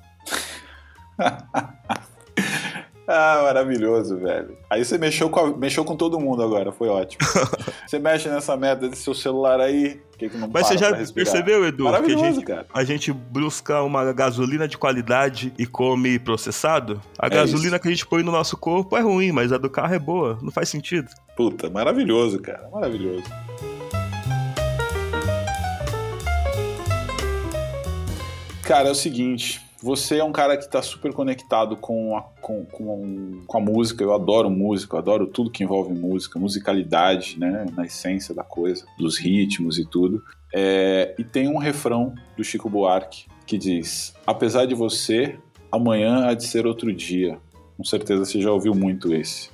[3.06, 4.58] Ah, maravilhoso, velho.
[4.68, 7.20] Aí você mexeu com, a, mexeu com todo mundo agora, foi ótimo.
[7.86, 11.64] você mexe nessa merda desse seu celular aí, que, que não Mas você já percebeu,
[11.64, 12.66] Edu, que a gente, cara.
[12.74, 17.00] a gente busca uma gasolina de qualidade e come processado?
[17.16, 17.82] A é gasolina isso.
[17.82, 20.38] que a gente põe no nosso corpo é ruim, mas a do carro é boa.
[20.42, 21.08] Não faz sentido.
[21.36, 22.68] Puta, maravilhoso, cara.
[22.72, 23.22] Maravilhoso.
[28.64, 32.64] Cara, é o seguinte, você é um cara que está super conectado com a, com,
[32.64, 34.02] com, com, a música.
[34.02, 37.66] Eu adoro música, eu adoro tudo que envolve música, musicalidade, né?
[37.74, 40.22] Na essência da coisa, dos ritmos e tudo.
[40.54, 45.38] É, e tem um refrão do Chico Buarque que diz: Apesar de você,
[45.70, 47.38] amanhã há de ser outro dia.
[47.76, 49.50] Com certeza você já ouviu muito esse.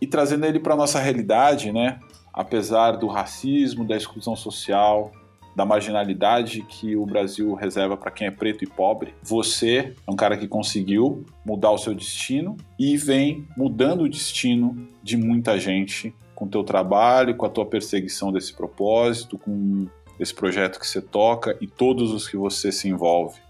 [0.00, 2.00] E trazendo ele para nossa realidade, né?
[2.32, 5.12] Apesar do racismo, da exclusão social,
[5.56, 9.14] da marginalidade que o Brasil reserva para quem é preto e pobre.
[9.22, 14.86] Você é um cara que conseguiu mudar o seu destino e vem mudando o destino
[15.02, 19.86] de muita gente com teu trabalho, com a tua perseguição desse propósito, com
[20.20, 23.40] esse projeto que você toca e todos os que você se envolve.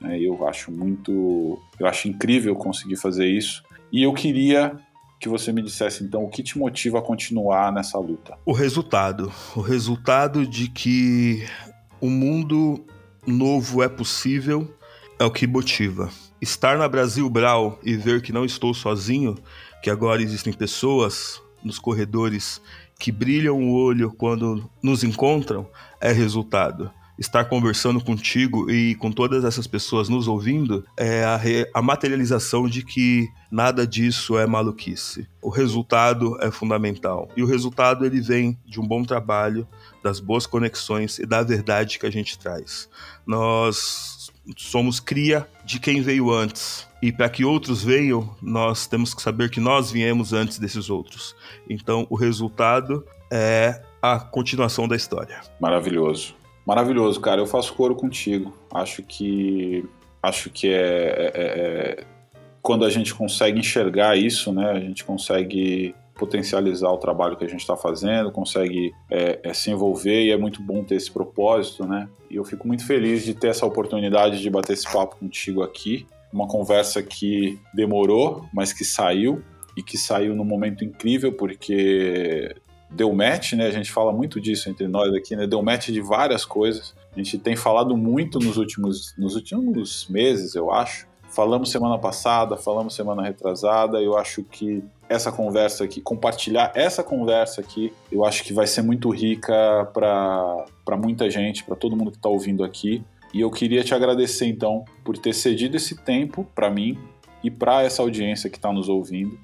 [0.00, 0.20] Né?
[0.20, 3.64] Eu acho muito, eu acho incrível conseguir fazer isso.
[3.90, 4.76] E eu queria
[5.18, 8.38] que você me dissesse então o que te motiva a continuar nessa luta.
[8.44, 11.46] O resultado, o resultado de que
[12.00, 12.84] o mundo
[13.26, 14.72] novo é possível
[15.18, 16.10] é o que motiva.
[16.40, 19.36] Estar na Brasil Brau e ver que não estou sozinho,
[19.82, 22.62] que agora existem pessoas nos corredores
[22.98, 25.68] que brilham o olho quando nos encontram,
[26.00, 31.40] é resultado estar conversando contigo e com todas essas pessoas nos ouvindo é a,
[31.74, 35.26] a materialização de que nada disso é maluquice.
[35.42, 37.28] O resultado é fundamental.
[37.36, 39.66] E o resultado ele vem de um bom trabalho,
[40.02, 42.88] das boas conexões e da verdade que a gente traz.
[43.26, 46.86] Nós somos cria de quem veio antes.
[47.02, 51.34] E para que outros venham, nós temos que saber que nós viemos antes desses outros.
[51.68, 55.40] Então, o resultado é a continuação da história.
[55.60, 56.37] Maravilhoso.
[56.68, 57.40] Maravilhoso, cara.
[57.40, 58.52] Eu faço coro contigo.
[58.70, 59.82] Acho que
[60.22, 62.04] acho que é, é, é,
[62.60, 64.72] quando a gente consegue enxergar isso, né?
[64.72, 69.70] A gente consegue potencializar o trabalho que a gente está fazendo, consegue é, é, se
[69.70, 72.06] envolver e é muito bom ter esse propósito, né?
[72.28, 76.06] E eu fico muito feliz de ter essa oportunidade de bater esse papo contigo aqui.
[76.30, 79.42] Uma conversa que demorou, mas que saiu
[79.74, 82.54] e que saiu num momento incrível porque
[82.90, 83.66] deu match, né?
[83.66, 85.46] A gente fala muito disso entre nós aqui, né?
[85.46, 86.94] Deu match de várias coisas.
[87.12, 91.06] A gente tem falado muito nos últimos, nos últimos meses, eu acho.
[91.30, 94.00] Falamos semana passada, falamos semana retrasada.
[94.00, 98.82] Eu acho que essa conversa aqui, compartilhar essa conversa aqui, eu acho que vai ser
[98.82, 103.04] muito rica para muita gente, para todo mundo que está ouvindo aqui.
[103.32, 106.98] E eu queria te agradecer então por ter cedido esse tempo para mim
[107.44, 109.38] e para essa audiência que está nos ouvindo,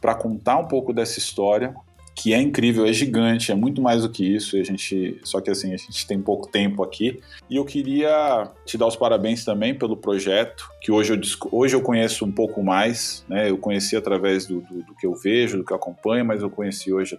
[0.00, 1.74] para contar um pouco dessa história
[2.20, 4.54] que é incrível, é gigante, é muito mais do que isso.
[4.58, 7.18] A gente, só que assim, a gente tem pouco tempo aqui.
[7.48, 11.20] E eu queria te dar os parabéns também pelo projeto, que hoje eu,
[11.50, 13.48] hoje eu conheço um pouco mais, né?
[13.48, 16.50] Eu conheci através do, do, do que eu vejo, do que eu acompanho, mas eu
[16.50, 17.18] conheci hoje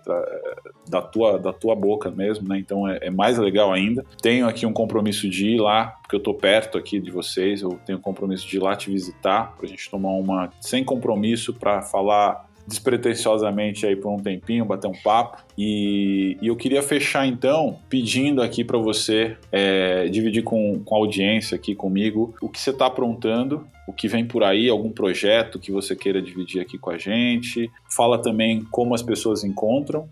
[0.87, 2.59] da tua, da tua boca mesmo, né?
[2.59, 4.05] Então é, é mais legal ainda.
[4.21, 7.79] Tenho aqui um compromisso de ir lá, porque eu tô perto aqui de vocês, eu
[7.87, 12.50] tenho compromisso de ir lá te visitar, pra gente tomar uma sem compromisso para falar
[12.67, 15.43] despretensiosamente aí por um tempinho, bater um papo.
[15.57, 20.97] E, e eu queria fechar então pedindo aqui para você é, dividir com, com a
[20.97, 25.59] audiência aqui comigo o que você está aprontando, o que vem por aí, algum projeto
[25.59, 27.69] que você queira dividir aqui com a gente.
[27.89, 30.07] Fala também como as pessoas encontram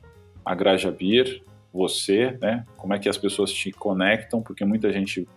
[0.45, 2.65] a Graja Beer, você, né?
[2.76, 5.27] Como é que as pessoas te conectam, porque muita gente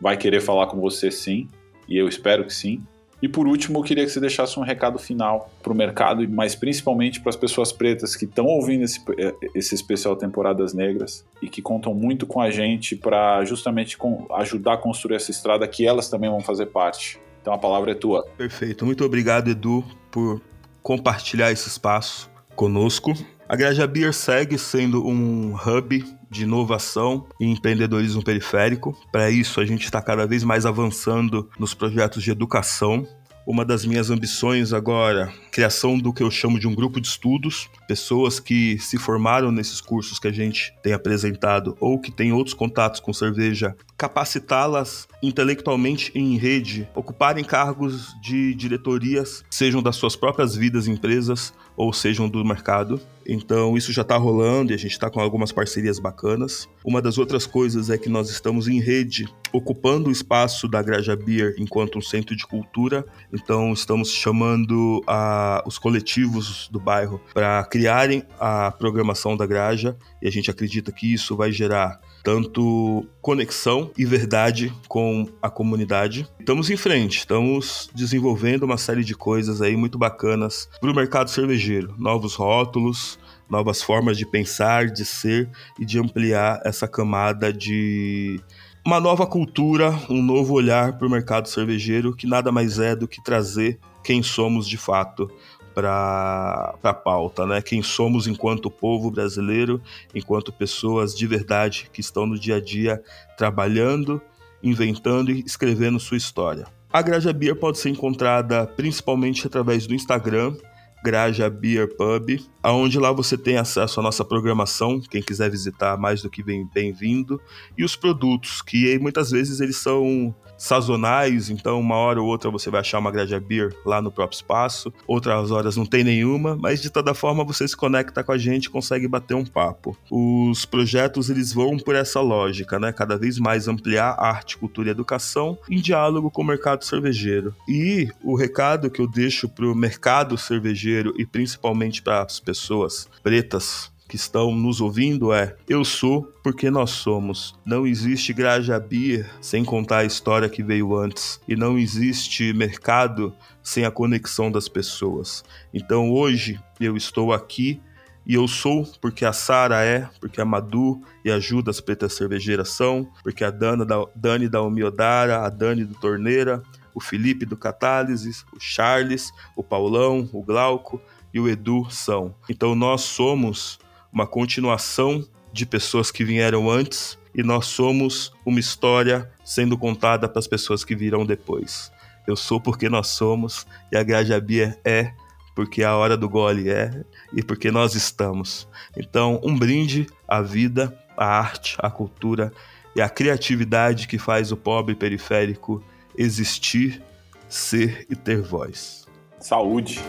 [0.00, 1.48] vai querer falar com você sim,
[1.88, 2.82] e eu espero que sim.
[3.24, 6.54] E por último, eu queria que você deixasse um recado final para o mercado, mas
[6.54, 11.48] principalmente para as pessoas pretas que estão ouvindo esse, eh, esse especial Temporadas Negras e
[11.48, 13.96] que contam muito com a gente para justamente
[14.32, 17.18] ajudar a construir essa estrada que elas também vão fazer parte.
[17.40, 18.26] Então a palavra é tua.
[18.36, 18.84] Perfeito.
[18.84, 20.42] Muito obrigado, Edu, por
[20.82, 23.14] compartilhar esse espaço conosco.
[23.46, 28.96] A Graja Beer segue sendo um hub de inovação e empreendedorismo periférico.
[29.12, 33.06] Para isso, a gente está cada vez mais avançando nos projetos de educação
[33.46, 37.68] uma das minhas ambições agora, criação do que eu chamo de um grupo de estudos,
[37.86, 42.54] pessoas que se formaram nesses cursos que a gente tem apresentado ou que têm outros
[42.54, 50.56] contatos com cerveja, capacitá-las intelectualmente em rede, ocuparem cargos de diretorias, sejam das suas próprias
[50.56, 53.00] vidas empresas ou sejam do mercado.
[53.26, 56.68] Então isso já está rolando e a gente está com algumas parcerias bacanas.
[56.84, 61.16] Uma das outras coisas é que nós estamos em rede, ocupando o espaço da Graja
[61.16, 63.04] Beer enquanto um centro de cultura.
[63.32, 70.28] Então estamos chamando a, os coletivos do bairro para criarem a programação da Graja e
[70.28, 76.26] a gente acredita que isso vai gerar tanto conexão e verdade com a comunidade.
[76.40, 81.28] Estamos em frente, estamos desenvolvendo uma série de coisas aí muito bacanas para o mercado
[81.28, 83.18] cervejeiro, novos rótulos,
[83.48, 88.40] novas formas de pensar, de ser e de ampliar essa camada de
[88.86, 93.06] uma nova cultura, um novo olhar para o mercado cervejeiro, que nada mais é do
[93.06, 95.30] que trazer quem somos de fato
[95.74, 97.60] para a pauta, né?
[97.60, 99.82] Quem somos enquanto povo brasileiro,
[100.14, 103.02] enquanto pessoas de verdade que estão no dia a dia
[103.36, 104.22] trabalhando,
[104.62, 106.66] inventando e escrevendo sua história.
[106.92, 110.56] A Graja Beer pode ser encontrada principalmente através do Instagram,
[111.04, 116.22] Graja Beer Pub, aonde lá você tem acesso à nossa programação, quem quiser visitar mais
[116.22, 117.38] do que bem-vindo,
[117.76, 122.70] e os produtos, que muitas vezes eles são sazonais, então uma hora ou outra você
[122.70, 126.80] vai achar uma grade beer lá no próprio espaço, outras horas não tem nenhuma, mas
[126.80, 129.96] de toda forma você se conecta com a gente consegue bater um papo.
[130.10, 132.92] Os projetos eles vão por essa lógica, né?
[132.92, 137.54] Cada vez mais ampliar arte, cultura e educação em diálogo com o mercado cervejeiro.
[137.68, 143.08] E o recado que eu deixo para o mercado cervejeiro e principalmente para as pessoas
[143.22, 147.58] pretas que estão nos ouvindo é: Eu sou porque nós somos.
[147.66, 151.40] Não existe Graja Beer sem contar a história que veio antes.
[151.48, 155.42] E não existe mercado sem a conexão das pessoas.
[155.72, 157.80] Então hoje eu estou aqui
[158.24, 162.12] e eu sou porque a Sara é, porque a Madu e a Ju das Pretas
[162.12, 166.62] Cervejeiras são, porque a Dana da, Dani da Omiodara, a Dani do Torneira,
[166.94, 172.32] o Felipe do Catálises, o Charles, o Paulão, o Glauco e o Edu são.
[172.48, 173.82] Então nós somos
[174.14, 180.38] uma continuação de pessoas que vieram antes e nós somos uma história sendo contada para
[180.38, 181.90] as pessoas que virão depois.
[182.24, 185.12] Eu sou porque nós somos e a Grajabia é
[185.54, 188.68] porque a hora do gole é e porque nós estamos.
[188.96, 192.52] Então, um brinde à vida, à arte, à cultura
[192.94, 195.82] e à criatividade que faz o pobre periférico
[196.16, 197.02] existir,
[197.48, 199.06] ser e ter voz.
[199.40, 200.00] Saúde!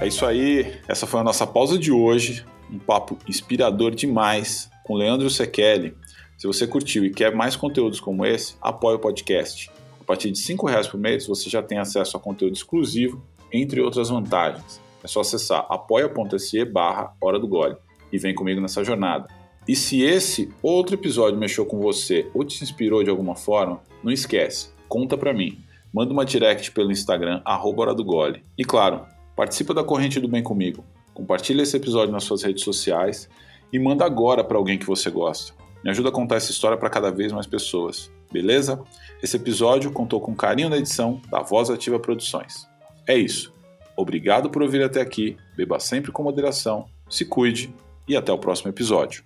[0.00, 2.44] É isso aí, essa foi a nossa pausa de hoje.
[2.70, 5.92] Um papo inspirador demais com Leandro Sekeli.
[6.36, 9.68] Se você curtiu e quer mais conteúdos como esse, apoie o podcast.
[10.00, 13.20] A partir de R$ reais por mês você já tem acesso a conteúdo exclusivo,
[13.52, 14.80] entre outras vantagens.
[15.02, 17.74] É só acessar apoia.se barra Hora do Gole
[18.12, 19.26] e vem comigo nessa jornada.
[19.66, 24.12] E se esse outro episódio mexeu com você ou te inspirou de alguma forma, não
[24.12, 25.58] esquece, conta pra mim.
[25.92, 28.44] Manda uma direct pelo Instagram, arroba Hora do Gole.
[28.56, 29.04] E claro,
[29.38, 30.84] Participa da corrente do bem comigo.
[31.14, 33.30] Compartilha esse episódio nas suas redes sociais
[33.72, 35.52] e manda agora para alguém que você gosta.
[35.84, 38.10] Me ajuda a contar essa história para cada vez mais pessoas.
[38.32, 38.82] Beleza?
[39.22, 42.66] Esse episódio contou com carinho na edição da Voz Ativa Produções.
[43.06, 43.54] É isso.
[43.96, 45.36] Obrigado por ouvir até aqui.
[45.56, 47.72] Beba sempre com moderação, se cuide
[48.08, 49.22] e até o próximo episódio.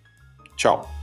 [0.59, 1.02] Tchau.